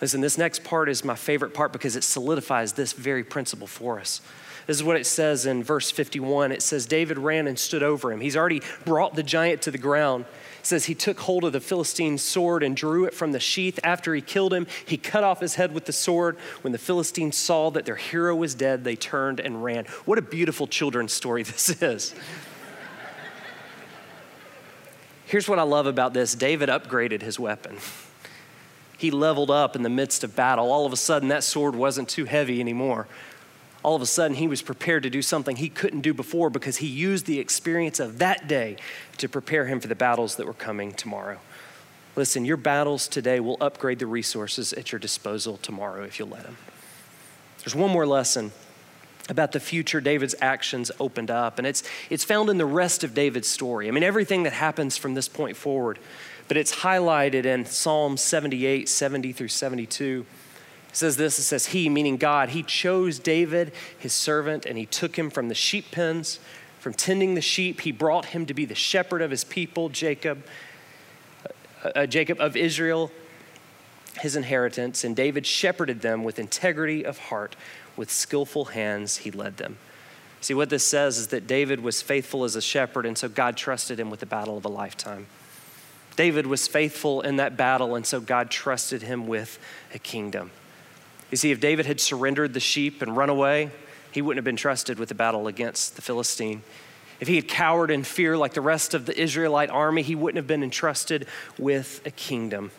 Listen, 0.00 0.20
this 0.20 0.38
next 0.38 0.64
part 0.64 0.88
is 0.88 1.04
my 1.04 1.14
favorite 1.14 1.54
part 1.54 1.72
because 1.72 1.96
it 1.96 2.04
solidifies 2.04 2.74
this 2.74 2.92
very 2.92 3.24
principle 3.24 3.66
for 3.66 3.98
us. 3.98 4.20
This 4.66 4.76
is 4.76 4.84
what 4.84 4.96
it 4.96 5.06
says 5.06 5.44
in 5.44 5.62
verse 5.62 5.90
51. 5.90 6.52
It 6.52 6.62
says, 6.62 6.86
David 6.86 7.18
ran 7.18 7.46
and 7.46 7.58
stood 7.58 7.82
over 7.82 8.10
him. 8.10 8.20
He's 8.20 8.36
already 8.36 8.62
brought 8.84 9.14
the 9.14 9.22
giant 9.22 9.62
to 9.62 9.70
the 9.70 9.78
ground. 9.78 10.24
It 10.60 10.66
says 10.66 10.86
he 10.86 10.94
took 10.94 11.20
hold 11.20 11.44
of 11.44 11.52
the 11.52 11.60
Philistine's 11.60 12.22
sword 12.22 12.62
and 12.62 12.74
drew 12.74 13.04
it 13.04 13.12
from 13.12 13.32
the 13.32 13.40
sheath. 13.40 13.78
After 13.84 14.14
he 14.14 14.22
killed 14.22 14.54
him, 14.54 14.66
he 14.86 14.96
cut 14.96 15.22
off 15.22 15.40
his 15.40 15.56
head 15.56 15.74
with 15.74 15.84
the 15.84 15.92
sword. 15.92 16.38
When 16.62 16.72
the 16.72 16.78
Philistines 16.78 17.36
saw 17.36 17.70
that 17.72 17.84
their 17.84 17.96
hero 17.96 18.34
was 18.34 18.54
dead, 18.54 18.84
they 18.84 18.96
turned 18.96 19.40
and 19.40 19.62
ran. 19.62 19.84
What 20.06 20.16
a 20.16 20.22
beautiful 20.22 20.66
children's 20.66 21.12
story 21.12 21.42
this 21.44 21.82
is. 21.82 22.14
Here's 25.26 25.48
what 25.48 25.58
I 25.58 25.62
love 25.62 25.86
about 25.86 26.14
this 26.14 26.34
David 26.34 26.70
upgraded 26.70 27.20
his 27.20 27.38
weapon. 27.38 27.76
He 28.96 29.10
leveled 29.10 29.50
up 29.50 29.76
in 29.76 29.82
the 29.82 29.88
midst 29.88 30.24
of 30.24 30.36
battle. 30.36 30.70
All 30.70 30.86
of 30.86 30.92
a 30.92 30.96
sudden, 30.96 31.28
that 31.28 31.44
sword 31.44 31.74
wasn't 31.74 32.08
too 32.08 32.24
heavy 32.24 32.60
anymore 32.60 33.06
all 33.84 33.94
of 33.94 34.02
a 34.02 34.06
sudden 34.06 34.36
he 34.38 34.48
was 34.48 34.62
prepared 34.62 35.02
to 35.02 35.10
do 35.10 35.20
something 35.20 35.56
he 35.56 35.68
couldn't 35.68 36.00
do 36.00 36.14
before 36.14 36.48
because 36.48 36.78
he 36.78 36.86
used 36.86 37.26
the 37.26 37.38
experience 37.38 38.00
of 38.00 38.18
that 38.18 38.48
day 38.48 38.76
to 39.18 39.28
prepare 39.28 39.66
him 39.66 39.78
for 39.78 39.88
the 39.88 39.94
battles 39.94 40.36
that 40.36 40.46
were 40.46 40.54
coming 40.54 40.90
tomorrow. 40.90 41.38
Listen, 42.16 42.44
your 42.46 42.56
battles 42.56 43.06
today 43.06 43.40
will 43.40 43.58
upgrade 43.60 43.98
the 43.98 44.06
resources 44.06 44.72
at 44.72 44.90
your 44.90 44.98
disposal 44.98 45.58
tomorrow 45.58 46.02
if 46.02 46.18
you'll 46.18 46.28
let 46.28 46.44
them. 46.44 46.56
There's 47.58 47.74
one 47.74 47.90
more 47.90 48.06
lesson 48.06 48.52
about 49.28 49.52
the 49.52 49.60
future 49.60 50.00
David's 50.00 50.34
actions 50.40 50.90
opened 50.98 51.30
up, 51.30 51.58
and 51.58 51.66
it's, 51.66 51.82
it's 52.08 52.24
found 52.24 52.48
in 52.48 52.56
the 52.56 52.66
rest 52.66 53.04
of 53.04 53.14
David's 53.14 53.48
story. 53.48 53.88
I 53.88 53.90
mean, 53.90 54.02
everything 54.02 54.44
that 54.44 54.52
happens 54.52 54.96
from 54.96 55.14
this 55.14 55.28
point 55.28 55.56
forward, 55.56 55.98
but 56.48 56.56
it's 56.56 56.76
highlighted 56.76 57.44
in 57.44 57.64
Psalm 57.64 58.16
78, 58.16 58.88
70 58.88 59.32
through 59.32 59.48
72. 59.48 60.26
It 60.88 60.96
says 60.96 61.16
this 61.16 61.38
it 61.38 61.42
says, 61.42 61.66
He, 61.66 61.88
meaning 61.88 62.16
God, 62.16 62.50
He 62.50 62.62
chose 62.62 63.18
David, 63.18 63.72
His 63.98 64.12
servant, 64.12 64.66
and 64.66 64.78
He 64.78 64.86
took 64.86 65.16
him 65.16 65.30
from 65.30 65.48
the 65.48 65.54
sheep 65.54 65.90
pens, 65.90 66.38
from 66.78 66.92
tending 66.92 67.34
the 67.34 67.40
sheep. 67.40 67.80
He 67.80 67.92
brought 67.92 68.26
him 68.26 68.46
to 68.46 68.54
be 68.54 68.64
the 68.64 68.74
shepherd 68.74 69.22
of 69.22 69.30
His 69.30 69.44
people, 69.44 69.88
Jacob, 69.88 70.44
uh, 71.84 71.88
uh, 71.96 72.06
Jacob 72.06 72.40
of 72.40 72.56
Israel, 72.56 73.10
his 74.20 74.36
inheritance. 74.36 75.02
And 75.02 75.16
David 75.16 75.46
shepherded 75.46 76.02
them 76.02 76.22
with 76.22 76.38
integrity 76.38 77.04
of 77.04 77.18
heart, 77.18 77.56
with 77.96 78.10
skillful 78.10 78.66
hands, 78.66 79.18
He 79.18 79.30
led 79.30 79.56
them. 79.56 79.78
See, 80.44 80.52
what 80.52 80.68
this 80.68 80.86
says 80.86 81.16
is 81.16 81.28
that 81.28 81.46
David 81.46 81.80
was 81.80 82.02
faithful 82.02 82.44
as 82.44 82.54
a 82.54 82.60
shepherd, 82.60 83.06
and 83.06 83.16
so 83.16 83.30
God 83.30 83.56
trusted 83.56 83.98
him 83.98 84.10
with 84.10 84.20
the 84.20 84.26
battle 84.26 84.58
of 84.58 84.66
a 84.66 84.68
lifetime. 84.68 85.26
David 86.16 86.46
was 86.46 86.68
faithful 86.68 87.22
in 87.22 87.36
that 87.36 87.56
battle, 87.56 87.94
and 87.94 88.06
so 88.06 88.20
God 88.20 88.50
trusted 88.50 89.02
him 89.02 89.26
with 89.26 89.58
a 89.92 89.98
kingdom. 89.98 90.50
You 91.30 91.36
see, 91.36 91.50
if 91.50 91.60
David 91.60 91.86
had 91.86 92.00
surrendered 92.00 92.54
the 92.54 92.60
sheep 92.60 93.02
and 93.02 93.16
run 93.16 93.30
away, 93.30 93.70
he 94.12 94.22
wouldn't 94.22 94.38
have 94.38 94.44
been 94.44 94.56
trusted 94.56 94.98
with 94.98 95.08
the 95.08 95.14
battle 95.14 95.48
against 95.48 95.96
the 95.96 96.02
Philistine. 96.02 96.62
If 97.18 97.26
he 97.26 97.36
had 97.36 97.48
cowered 97.48 97.90
in 97.90 98.04
fear 98.04 98.36
like 98.36 98.54
the 98.54 98.60
rest 98.60 98.94
of 98.94 99.06
the 99.06 99.20
Israelite 99.20 99.70
army, 99.70 100.02
he 100.02 100.14
wouldn't 100.14 100.36
have 100.36 100.46
been 100.46 100.62
entrusted 100.62 101.26
with 101.58 102.00
a 102.06 102.10
kingdom. 102.10 102.70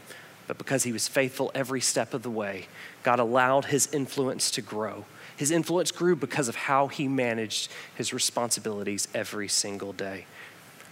But 0.47 0.57
because 0.57 0.83
he 0.83 0.91
was 0.91 1.07
faithful 1.07 1.51
every 1.53 1.81
step 1.81 2.13
of 2.13 2.23
the 2.23 2.29
way, 2.29 2.67
God 3.03 3.19
allowed 3.19 3.65
his 3.65 3.87
influence 3.91 4.51
to 4.51 4.61
grow. 4.61 5.05
His 5.35 5.51
influence 5.51 5.91
grew 5.91 6.15
because 6.15 6.47
of 6.47 6.55
how 6.55 6.87
he 6.87 7.07
managed 7.07 7.69
his 7.95 8.13
responsibilities 8.13 9.07
every 9.13 9.47
single 9.47 9.91
day. 9.91 10.25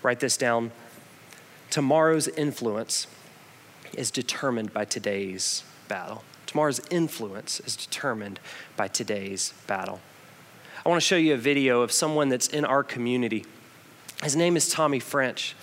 Write 0.02 0.20
this 0.20 0.36
down. 0.36 0.72
Tomorrow's 1.74 2.28
influence 2.28 3.08
is 3.98 4.12
determined 4.12 4.72
by 4.74 4.86
today's 4.86 5.64
battle. 5.88 6.24
Tomorrow's 6.46 6.80
influence 6.92 7.60
is 7.62 7.76
determined 7.76 8.40
by 8.78 8.88
today's 8.88 9.56
battle. 9.66 10.00
I 10.86 10.90
want 10.90 11.02
to 11.02 11.08
show 11.08 11.16
you 11.16 11.34
a 11.34 11.38
video 11.38 11.82
of 11.82 11.92
someone 11.92 12.30
that's 12.30 12.48
in 12.48 12.64
our 12.64 12.84
community. 12.84 13.44
His 14.22 14.36
name 14.36 14.56
is 14.56 14.70
Tommy 14.70 15.00
French. 15.00 15.56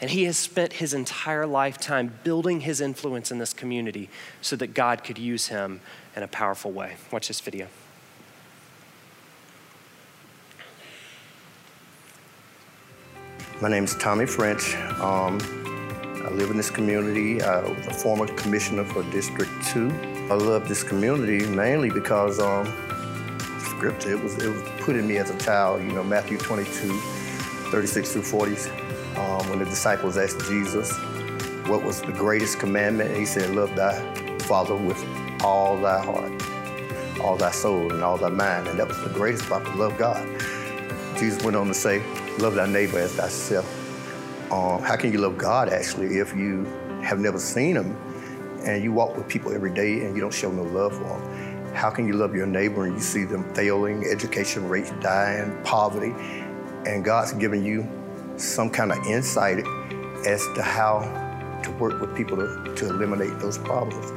And 0.00 0.10
he 0.10 0.26
has 0.26 0.38
spent 0.38 0.74
his 0.74 0.94
entire 0.94 1.44
lifetime 1.44 2.20
building 2.22 2.60
his 2.60 2.80
influence 2.80 3.32
in 3.32 3.38
this 3.38 3.52
community 3.52 4.10
so 4.42 4.54
that 4.54 4.74
God 4.74 5.02
could 5.02 5.18
use 5.18 5.48
him 5.48 5.80
in 6.14 6.22
a 6.22 6.28
powerful 6.28 6.70
way. 6.70 6.94
Watch 7.10 7.26
this 7.26 7.40
video. 7.40 7.66
My 13.62 13.68
name 13.68 13.84
is 13.84 13.94
Tommy 13.94 14.26
French. 14.26 14.74
Um, 14.98 15.38
I 16.24 16.30
live 16.32 16.50
in 16.50 16.56
this 16.56 16.68
community. 16.68 17.40
I 17.40 17.60
was 17.60 17.86
a 17.86 17.94
former 17.94 18.26
commissioner 18.26 18.82
for 18.82 19.04
District 19.04 19.52
2. 19.66 19.88
I 20.32 20.34
love 20.34 20.68
this 20.68 20.82
community 20.82 21.46
mainly 21.46 21.88
because 21.88 22.40
um, 22.40 22.66
scripture, 23.60 24.10
it 24.10 24.20
was, 24.20 24.36
it 24.42 24.48
was 24.48 24.62
put 24.80 24.96
in 24.96 25.06
me 25.06 25.18
as 25.18 25.30
a 25.30 25.38
child, 25.38 25.80
you 25.80 25.92
know, 25.92 26.02
Matthew 26.02 26.38
22, 26.38 26.92
36 27.70 28.12
through 28.14 28.22
40. 28.22 28.50
Um, 29.14 29.48
when 29.48 29.60
the 29.60 29.64
disciples 29.64 30.18
asked 30.18 30.40
Jesus 30.48 30.98
what 31.68 31.84
was 31.84 32.02
the 32.02 32.10
greatest 32.10 32.58
commandment, 32.58 33.16
he 33.16 33.24
said, 33.24 33.54
love 33.54 33.76
thy 33.76 33.94
Father 34.40 34.74
with 34.74 35.00
all 35.44 35.76
thy 35.76 36.04
heart, 36.04 37.22
all 37.22 37.36
thy 37.36 37.52
soul, 37.52 37.92
and 37.92 38.02
all 38.02 38.18
thy 38.18 38.28
mind. 38.28 38.66
And 38.66 38.76
that 38.80 38.88
was 38.88 39.00
the 39.04 39.10
greatest 39.10 39.44
to 39.44 39.58
love 39.76 39.96
God. 39.98 40.26
Jesus 41.18 41.42
went 41.44 41.56
on 41.56 41.66
to 41.68 41.74
say, 41.74 42.02
love 42.38 42.54
thy 42.54 42.66
neighbor 42.66 42.98
as 42.98 43.12
thyself. 43.12 43.66
Um, 44.50 44.82
how 44.82 44.96
can 44.96 45.12
you 45.12 45.18
love 45.18 45.38
God 45.38 45.68
actually 45.68 46.18
if 46.18 46.34
you 46.34 46.64
have 47.02 47.18
never 47.18 47.38
seen 47.38 47.76
him 47.76 47.96
and 48.64 48.82
you 48.82 48.92
walk 48.92 49.16
with 49.16 49.28
people 49.28 49.52
every 49.52 49.72
day 49.72 50.04
and 50.04 50.14
you 50.14 50.20
don't 50.20 50.34
show 50.34 50.50
no 50.50 50.62
love 50.62 50.96
for 50.96 51.04
them? 51.04 51.74
How 51.74 51.90
can 51.90 52.06
you 52.06 52.12
love 52.12 52.34
your 52.34 52.46
neighbor 52.46 52.84
and 52.84 52.94
you 52.94 53.00
see 53.00 53.24
them 53.24 53.44
failing, 53.54 54.04
education 54.04 54.68
rates 54.68 54.92
dying, 55.00 55.58
poverty, 55.64 56.14
and 56.86 57.04
God's 57.04 57.32
given 57.32 57.64
you 57.64 57.88
some 58.36 58.68
kind 58.68 58.92
of 58.92 58.98
insight 59.06 59.64
as 60.26 60.46
to 60.54 60.62
how 60.62 61.00
to 61.62 61.70
work 61.72 62.00
with 62.00 62.14
people 62.14 62.36
to, 62.36 62.74
to 62.74 62.88
eliminate 62.88 63.38
those 63.38 63.56
problems. 63.58 64.12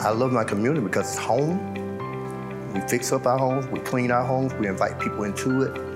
I 0.00 0.10
love 0.10 0.32
my 0.32 0.44
community 0.44 0.80
because 0.80 1.12
it's 1.12 1.18
home. 1.18 1.70
We 2.72 2.80
fix 2.80 3.12
up 3.12 3.26
our 3.26 3.38
homes, 3.38 3.66
we 3.66 3.80
clean 3.80 4.10
our 4.10 4.24
homes, 4.24 4.54
we 4.54 4.66
invite 4.66 4.98
people 4.98 5.24
into 5.24 5.62
it. 5.62 5.91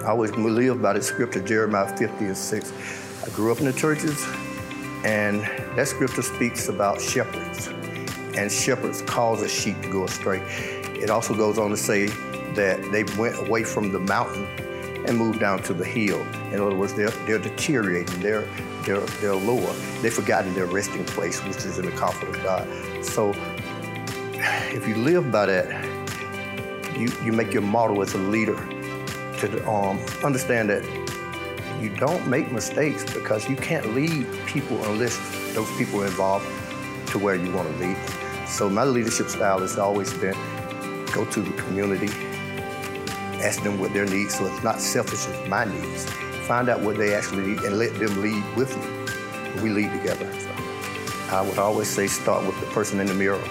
I 0.00 0.12
always 0.12 0.30
live 0.32 0.80
by 0.80 0.94
the 0.94 1.02
scripture, 1.02 1.42
Jeremiah 1.42 1.94
50 1.94 2.24
and 2.24 2.36
6. 2.36 2.72
I 3.22 3.28
grew 3.34 3.52
up 3.52 3.58
in 3.58 3.66
the 3.66 3.72
churches, 3.74 4.26
and 5.04 5.42
that 5.76 5.88
scripture 5.88 6.22
speaks 6.22 6.70
about 6.70 7.02
shepherds, 7.02 7.66
and 8.34 8.50
shepherds 8.50 9.02
cause 9.02 9.42
a 9.42 9.48
sheep 9.48 9.78
to 9.82 9.90
go 9.90 10.04
astray. 10.04 10.40
It 10.98 11.10
also 11.10 11.34
goes 11.34 11.58
on 11.58 11.68
to 11.68 11.76
say 11.76 12.06
that 12.54 12.80
they 12.90 13.04
went 13.18 13.46
away 13.46 13.62
from 13.62 13.92
the 13.92 14.00
mountain 14.00 14.46
and 15.06 15.18
moved 15.18 15.38
down 15.38 15.62
to 15.64 15.74
the 15.74 15.84
hill. 15.84 16.22
In 16.50 16.60
other 16.60 16.74
words, 16.74 16.94
they're, 16.94 17.10
they're 17.26 17.38
deteriorating, 17.38 18.20
they're, 18.20 18.48
they're, 18.86 19.00
they're 19.00 19.34
lower. 19.34 19.74
They've 20.00 20.12
forgotten 20.12 20.54
their 20.54 20.66
resting 20.66 21.04
place, 21.04 21.44
which 21.44 21.58
is 21.58 21.78
in 21.78 21.84
the 21.84 21.92
comfort 21.92 22.30
of 22.30 22.42
God. 22.42 23.04
So 23.04 23.34
if 24.72 24.88
you 24.88 24.94
live 24.94 25.30
by 25.30 25.44
that, 25.44 25.84
you, 26.98 27.12
you 27.22 27.32
make 27.32 27.52
your 27.52 27.62
model 27.62 28.00
as 28.00 28.14
a 28.14 28.18
leader 28.18 28.56
to 29.40 29.68
um, 29.68 29.98
understand 30.22 30.70
that 30.70 30.84
you 31.80 31.88
don't 31.96 32.26
make 32.28 32.52
mistakes 32.52 33.04
because 33.12 33.48
you 33.48 33.56
can't 33.56 33.94
lead 33.94 34.26
people 34.46 34.82
unless 34.84 35.16
those 35.54 35.70
people 35.78 36.02
are 36.02 36.06
involved 36.06 36.46
to 37.08 37.18
where 37.18 37.34
you 37.34 37.50
want 37.52 37.68
to 37.68 37.86
lead. 37.86 37.96
So 38.46 38.68
my 38.68 38.84
leadership 38.84 39.28
style 39.28 39.60
has 39.60 39.78
always 39.78 40.12
been 40.14 40.36
go 41.12 41.24
to 41.24 41.40
the 41.40 41.52
community, 41.62 42.08
ask 43.42 43.62
them 43.62 43.80
what 43.80 43.92
their 43.92 44.06
needs. 44.06 44.36
So 44.36 44.46
it's 44.46 44.62
not 44.62 44.80
selfish, 44.80 45.26
it's 45.26 45.48
my 45.48 45.64
needs. 45.64 46.04
Find 46.46 46.68
out 46.68 46.80
what 46.80 46.98
they 46.98 47.14
actually 47.14 47.46
need 47.46 47.60
and 47.60 47.78
let 47.78 47.94
them 47.98 48.20
lead 48.20 48.44
with 48.56 48.76
you. 48.76 49.62
We 49.62 49.70
lead 49.70 49.92
together. 49.92 50.30
So 50.38 50.50
I 51.30 51.42
would 51.42 51.58
always 51.58 51.88
say 51.88 52.06
start 52.06 52.44
with 52.44 52.58
the 52.60 52.66
person 52.66 53.00
in 53.00 53.06
the 53.06 53.14
mirror. 53.14 53.42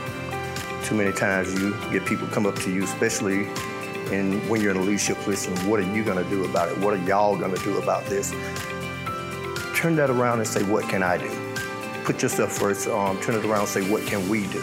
Too 0.84 0.96
many 0.96 1.12
times 1.12 1.60
you 1.60 1.76
get 1.92 2.06
people 2.06 2.28
come 2.28 2.46
up 2.46 2.56
to 2.60 2.72
you, 2.72 2.84
especially 2.84 3.48
in 4.12 4.48
when 4.50 4.62
you're 4.62 4.72
in 4.72 4.78
a 4.78 4.82
leadership 4.82 5.18
position, 5.20 5.54
what 5.70 5.80
are 5.80 5.94
you 5.96 6.04
going 6.04 6.24
to 6.24 6.30
do 6.30 6.46
about 6.46 6.70
it? 6.70 6.78
What 6.80 6.94
are 6.94 7.04
y'all 7.04 7.38
going 7.38 7.56
to 7.56 7.64
do 7.64 7.78
about 7.78 8.06
this? 8.06 8.32
Turn 9.76 9.96
that 9.96 10.10
around 10.10 10.40
and 10.40 10.48
say, 10.48 10.64
what 10.64 10.88
can 10.90 11.04
I 11.04 11.18
do? 11.18 11.30
Put 12.04 12.22
yourself 12.22 12.52
first. 12.52 12.88
Um, 12.88 13.20
turn 13.22 13.36
it 13.36 13.46
around 13.46 13.62
and 13.62 13.70
say, 13.70 13.90
what 13.90 14.06
can 14.06 14.28
we 14.28 14.48
do? 14.48 14.62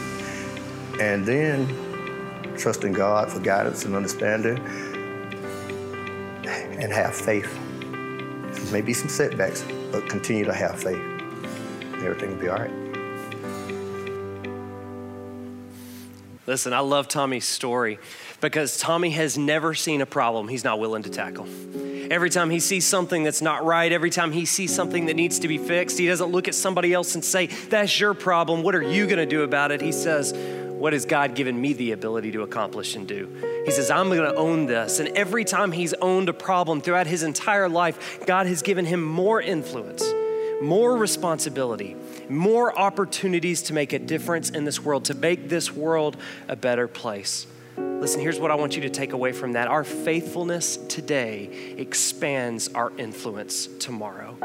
And 1.01 1.25
then 1.25 1.67
trust 2.57 2.85
in 2.85 2.93
God 2.93 3.31
for 3.31 3.41
guidance 3.41 3.85
and 3.85 3.95
understanding 3.95 4.59
and 6.47 6.93
have 6.93 7.15
faith. 7.15 7.53
Maybe 8.73 8.93
some 8.93 9.09
setbacks, 9.09 9.65
but 9.93 10.09
continue 10.09 10.45
to 10.45 10.53
have 10.53 10.83
faith. 10.83 11.03
Everything 12.03 12.31
will 12.31 12.41
be 12.41 12.49
all 12.49 12.59
right. 12.59 12.71
Listen, 16.47 16.73
I 16.73 16.79
love 16.79 17.09
Tommy's 17.09 17.45
story 17.45 17.99
because 18.47 18.79
Tommy 18.79 19.11
has 19.11 19.37
never 19.37 19.75
seen 19.75 20.01
a 20.01 20.07
problem 20.07 20.47
he's 20.47 20.63
not 20.63 20.79
willing 20.79 21.03
to 21.03 21.11
tackle. 21.11 21.49
Every 22.13 22.31
time 22.31 22.49
he 22.49 22.61
sees 22.61 22.87
something 22.87 23.25
that's 23.25 23.43
not 23.43 23.65
right, 23.65 23.91
every 23.91 24.11
time 24.11 24.31
he 24.31 24.45
sees 24.45 24.73
something 24.73 25.07
that 25.07 25.15
needs 25.15 25.41
to 25.41 25.49
be 25.49 25.59
fixed, 25.59 25.99
he 25.99 26.07
doesn't 26.07 26.31
look 26.31 26.47
at 26.47 26.55
somebody 26.55 26.95
else 26.95 27.17
and 27.17 27.25
say, 27.25 27.47
That's 27.47 27.99
your 27.99 28.15
problem. 28.15 28.63
What 28.63 28.77
are 28.77 28.83
you 28.83 29.07
going 29.07 29.19
to 29.19 29.27
do 29.27 29.43
about 29.43 29.73
it? 29.73 29.81
He 29.81 29.91
says, 29.91 30.33
What 30.33 30.93
has 30.93 31.05
God 31.05 31.35
given 31.35 31.61
me 31.61 31.73
the 31.73 31.91
ability 31.91 32.31
to 32.33 32.43
accomplish 32.43 32.95
and 32.95 33.09
do? 33.09 33.29
He 33.65 33.73
says, 33.73 33.91
I'm 33.91 34.11
going 34.11 34.21
to 34.21 34.37
own 34.37 34.67
this. 34.67 35.01
And 35.01 35.09
every 35.19 35.45
time 35.45 35.73
he's 35.73 35.95
owned 35.95 36.29
a 36.29 36.33
problem 36.33 36.81
throughout 36.81 37.09
his 37.09 37.25
entire 37.25 37.69
life, 37.69 38.25
God 38.27 38.47
has 38.47 38.63
given 38.63 38.85
him 38.85 39.03
more 39.03 39.43
influence, 39.43 40.05
more 40.63 40.97
responsibility, 40.97 41.97
more 42.29 42.79
opportunities 42.79 43.63
to 43.63 43.75
make 43.75 43.93
a 43.93 43.99
difference 43.99 44.51
in 44.51 44.65
this 44.65 44.81
world, 44.81 45.07
to 45.07 45.15
make 45.15 45.49
this 45.49 45.73
world 45.73 46.17
a 46.47 46.55
better 46.55 46.87
place. 46.87 47.49
Listen, 48.01 48.21
here's 48.21 48.39
what 48.39 48.51
I 48.51 48.55
want 48.55 48.77
you 48.77 48.83
to 48.83 48.91
take 48.91 49.15
away 49.15 49.33
from 49.33 49.53
that. 49.53 49.69
Our 49.69 49.83
faithfulness 49.83 50.77
today 50.77 51.75
expands 51.79 52.69
our 52.69 52.93
influence 52.99 53.69
tomorrow. 53.81 54.37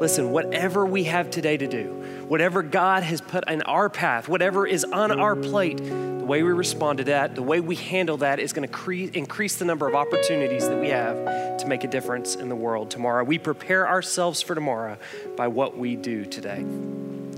Listen, 0.00 0.32
whatever 0.32 0.84
we 0.84 1.04
have 1.04 1.30
today 1.30 1.56
to 1.56 1.66
do, 1.66 2.24
whatever 2.28 2.62
God 2.62 3.02
has 3.02 3.22
put 3.22 3.48
in 3.48 3.62
our 3.62 3.88
path, 3.88 4.28
whatever 4.28 4.66
is 4.66 4.84
on 4.84 5.18
our 5.18 5.34
plate, 5.34 5.78
the 5.78 6.24
way 6.24 6.42
we 6.42 6.52
respond 6.52 6.98
to 6.98 7.04
that, 7.04 7.34
the 7.34 7.42
way 7.42 7.60
we 7.60 7.74
handle 7.74 8.18
that 8.18 8.38
is 8.38 8.52
going 8.52 8.68
to 8.68 8.72
cre- 8.72 9.10
increase 9.14 9.56
the 9.56 9.64
number 9.64 9.88
of 9.88 9.94
opportunities 9.94 10.68
that 10.68 10.78
we 10.78 10.90
have 10.90 11.56
to 11.58 11.66
make 11.66 11.84
a 11.84 11.88
difference 11.88 12.34
in 12.34 12.48
the 12.48 12.56
world 12.56 12.90
tomorrow. 12.90 13.24
We 13.24 13.38
prepare 13.38 13.88
ourselves 13.88 14.42
for 14.42 14.54
tomorrow 14.54 14.98
by 15.36 15.48
what 15.48 15.78
we 15.78 15.96
do 15.96 16.26
today. 16.26 16.64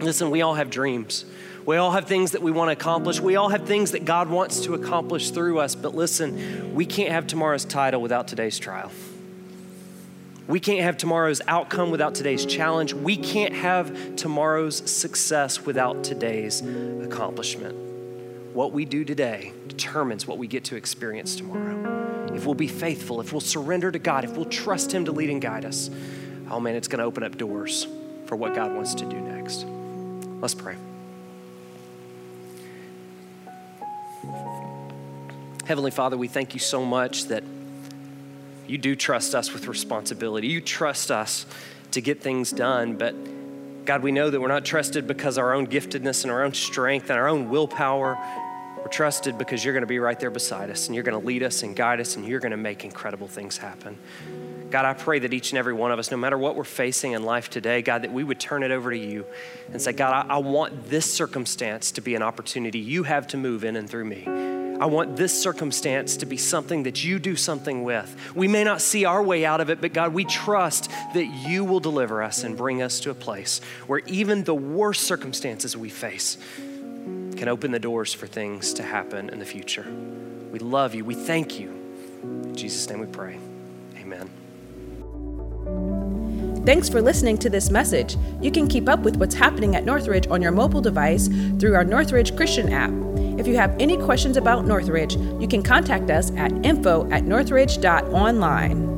Listen, 0.01 0.31
we 0.31 0.43
all 0.43 0.55
have 0.55 0.71
dreams. 0.71 1.25
We 1.67 1.79
all 1.79 1.91
have 1.91 2.07
things 2.07 2.31
that 2.31 2.43
we 2.43 2.53
want 2.53 2.69
to 2.69 2.73
accomplish. 2.73 3.21
We 3.21 3.35
all 3.35 3.49
have 3.49 3.67
things 3.67 3.91
that 3.91 4.05
God 4.05 4.31
wants 4.31 4.61
to 4.61 4.75
accomplish 4.75 5.31
through 5.31 5.59
us. 5.59 5.75
But 5.75 5.97
listen, 5.97 6.75
we 6.77 6.87
can't 6.87 7.11
have 7.11 7.27
tomorrow's 7.27 7.65
title 7.65 8.01
without 8.01 8.29
today's 8.29 8.57
trial. 8.61 8.93
We 10.47 10.61
can't 10.61 10.83
have 10.83 10.97
tomorrow's 10.97 11.41
outcome 11.49 11.91
without 11.91 12.15
today's 12.15 12.47
challenge. 12.47 12.95
We 12.95 13.17
can't 13.17 13.53
have 13.53 14.15
tomorrow's 14.15 14.89
success 14.89 15.67
without 15.67 16.05
today's 16.05 16.63
accomplishment. 17.03 17.75
What 18.55 18.71
we 18.71 18.85
do 18.85 19.05
today 19.05 19.53
determines 19.67 20.25
what 20.25 20.39
we 20.39 20.47
get 20.47 20.63
to 20.67 20.77
experience 20.77 21.35
tomorrow. 21.35 22.33
If 22.33 22.47
we'll 22.47 22.55
be 22.55 22.69
faithful, 22.69 23.21
if 23.21 23.33
we'll 23.33 23.41
surrender 23.41 23.91
to 23.91 23.99
God, 23.99 24.25
if 24.25 24.37
we'll 24.37 24.45
trust 24.45 24.93
Him 24.93 25.07
to 25.07 25.13
lead 25.13 25.31
and 25.31 25.43
guide 25.43 25.65
us, 25.65 25.91
oh 26.49 26.61
man, 26.61 26.77
it's 26.77 26.87
going 26.87 27.01
to 27.01 27.05
open 27.05 27.25
up 27.25 27.37
doors 27.37 27.89
for 28.27 28.37
what 28.37 28.55
God 28.55 28.73
wants 28.73 28.95
to 28.95 29.05
do 29.05 29.19
next. 29.19 29.67
Let's 30.41 30.55
pray. 30.55 30.77
Heavenly 35.67 35.91
Father, 35.91 36.17
we 36.17 36.29
thank 36.29 36.55
you 36.55 36.61
so 36.61 36.85
much 36.85 37.25
that 37.25 37.43
you 38.69 38.79
do 38.79 38.95
trust 38.95 39.35
us 39.35 39.53
with 39.53 39.67
responsibility. 39.67 40.47
You 40.47 40.61
trust 40.61 41.11
us 41.11 41.45
to 41.91 42.01
get 42.01 42.23
things 42.23 42.53
done, 42.53 42.95
but 42.95 43.17
God, 43.85 44.05
we 44.05 44.13
know 44.13 44.31
that 44.31 44.41
we're 44.41 44.47
not 44.47 44.65
trusted 44.65 45.09
because 45.09 45.39
our 45.39 45.53
own 45.53 45.67
giftedness 45.67 46.23
and 46.23 46.31
our 46.31 46.45
own 46.45 46.55
strength 46.55 47.11
and 47.11 47.19
our 47.19 47.27
own 47.27 47.51
willpower. 47.51 48.17
We're 48.79 48.87
trusted 48.87 49.39
because 49.39 49.65
you're 49.65 49.75
going 49.75 49.83
to 49.83 49.89
be 49.89 49.99
right 49.99 50.19
there 50.21 50.31
beside 50.31 50.71
us 50.71 50.87
and 50.87 50.95
you're 50.95 51.03
going 51.03 51.21
to 51.21 51.27
lead 51.27 51.43
us 51.43 51.65
and 51.65 51.75
guide 51.75 51.99
us 51.99 52.15
and 52.15 52.25
you're 52.25 52.39
going 52.39 52.53
to 52.53 52.57
make 52.57 52.85
incredible 52.85 53.27
things 53.27 53.57
happen. 53.57 53.99
God, 54.71 54.85
I 54.85 54.95
pray 54.95 55.19
that 55.19 55.35
each 55.35 55.51
and 55.51 55.59
every 55.59 55.73
one 55.73 55.91
of 55.91 55.99
us, 55.99 56.13
no 56.13 56.17
matter 56.17 56.39
what 56.39 56.55
we're 56.55 56.63
facing 56.63 57.11
in 57.11 57.25
life 57.25 57.51
today, 57.51 57.83
God, 57.83 58.03
that 58.03 58.13
we 58.13 58.23
would 58.23 58.39
turn 58.39 58.63
it 58.63 58.71
over 58.71 58.93
to 58.93 58.99
you 58.99 59.27
and 59.73 59.83
say, 59.83 59.93
God, 59.93 60.27
I, 60.29 60.35
I 60.35 60.39
want 60.39 60.89
this 60.91 61.13
circumstance 61.13 61.91
to 61.93 62.01
be 62.01 62.15
an 62.15 62.23
opportunity 62.23 62.79
you 62.79 63.03
have 63.03 63.27
to 63.29 63.37
move 63.37 63.65
in 63.65 63.75
and 63.75 63.91
through 63.91 64.05
me. 64.05 64.56
I 64.79 64.87
want 64.87 65.17
this 65.17 65.33
circumstance 65.41 66.19
to 66.19 66.27
be 66.27 66.37
something 66.37 66.83
that 66.83 67.03
you 67.03 67.19
do 67.19 67.37
something 67.37 67.83
with. 67.83 68.15
We 68.35 68.47
may 68.47 68.65
not 68.65 68.83
see 68.83 69.05
our 69.05 69.23
way 69.23 69.45
out 69.45 69.61
of 69.61 69.71
it, 69.71 69.81
but 69.81 69.93
God, 69.93 70.12
we 70.12 70.25
trust 70.25 70.91
that 71.15 71.25
you 71.25 71.65
will 71.65 71.81
deliver 71.81 72.23
us 72.23 72.45
and 72.45 72.57
bring 72.57 72.83
us 72.83 73.01
to 73.01 73.11
a 73.11 73.15
place 73.15 73.61
where 73.87 74.01
even 74.07 74.45
the 74.45 74.55
worst 74.55 75.03
circumstances 75.05 75.77
we 75.77 75.89
face 75.89 76.37
can 77.37 77.49
open 77.49 77.71
the 77.71 77.79
doors 77.79 78.12
for 78.12 78.27
things 78.27 78.75
to 78.75 78.83
happen 78.83 79.31
in 79.31 79.39
the 79.39 79.47
future. 79.47 79.87
We 80.51 80.59
love 80.59 80.95
you. 80.95 81.05
We 81.05 81.15
thank 81.15 81.59
you. 81.59 81.71
In 82.23 82.57
Jesus' 82.57 82.89
name 82.89 83.01
we 83.01 83.07
pray. 83.07 83.39
Amen. 83.97 84.31
Thanks 86.67 86.89
for 86.89 87.01
listening 87.01 87.39
to 87.39 87.51
this 87.51 87.71
message. 87.71 88.17
You 88.41 88.51
can 88.51 88.67
keep 88.67 88.89
up 88.89 89.01
with 89.01 89.17
what's 89.17 89.35
happening 89.35 89.77
at 89.77 89.85
Northridge 89.85 90.27
on 90.29 90.43
your 90.43 90.53
mobile 90.53 90.81
device 90.81 91.29
through 91.59 91.75
our 91.75 91.85
Northridge 91.85 92.35
Christian 92.37 92.73
app. 92.73 92.91
If 93.38 93.46
you 93.46 93.57
have 93.57 93.77
any 93.79 93.96
questions 93.96 94.37
about 94.37 94.66
Northridge, 94.66 95.16
you 95.16 95.46
can 95.46 95.62
contact 95.62 96.11
us 96.11 96.31
at 96.37 96.53
info 96.64 97.09
at 97.11 97.25
northridge.online. 97.25 98.96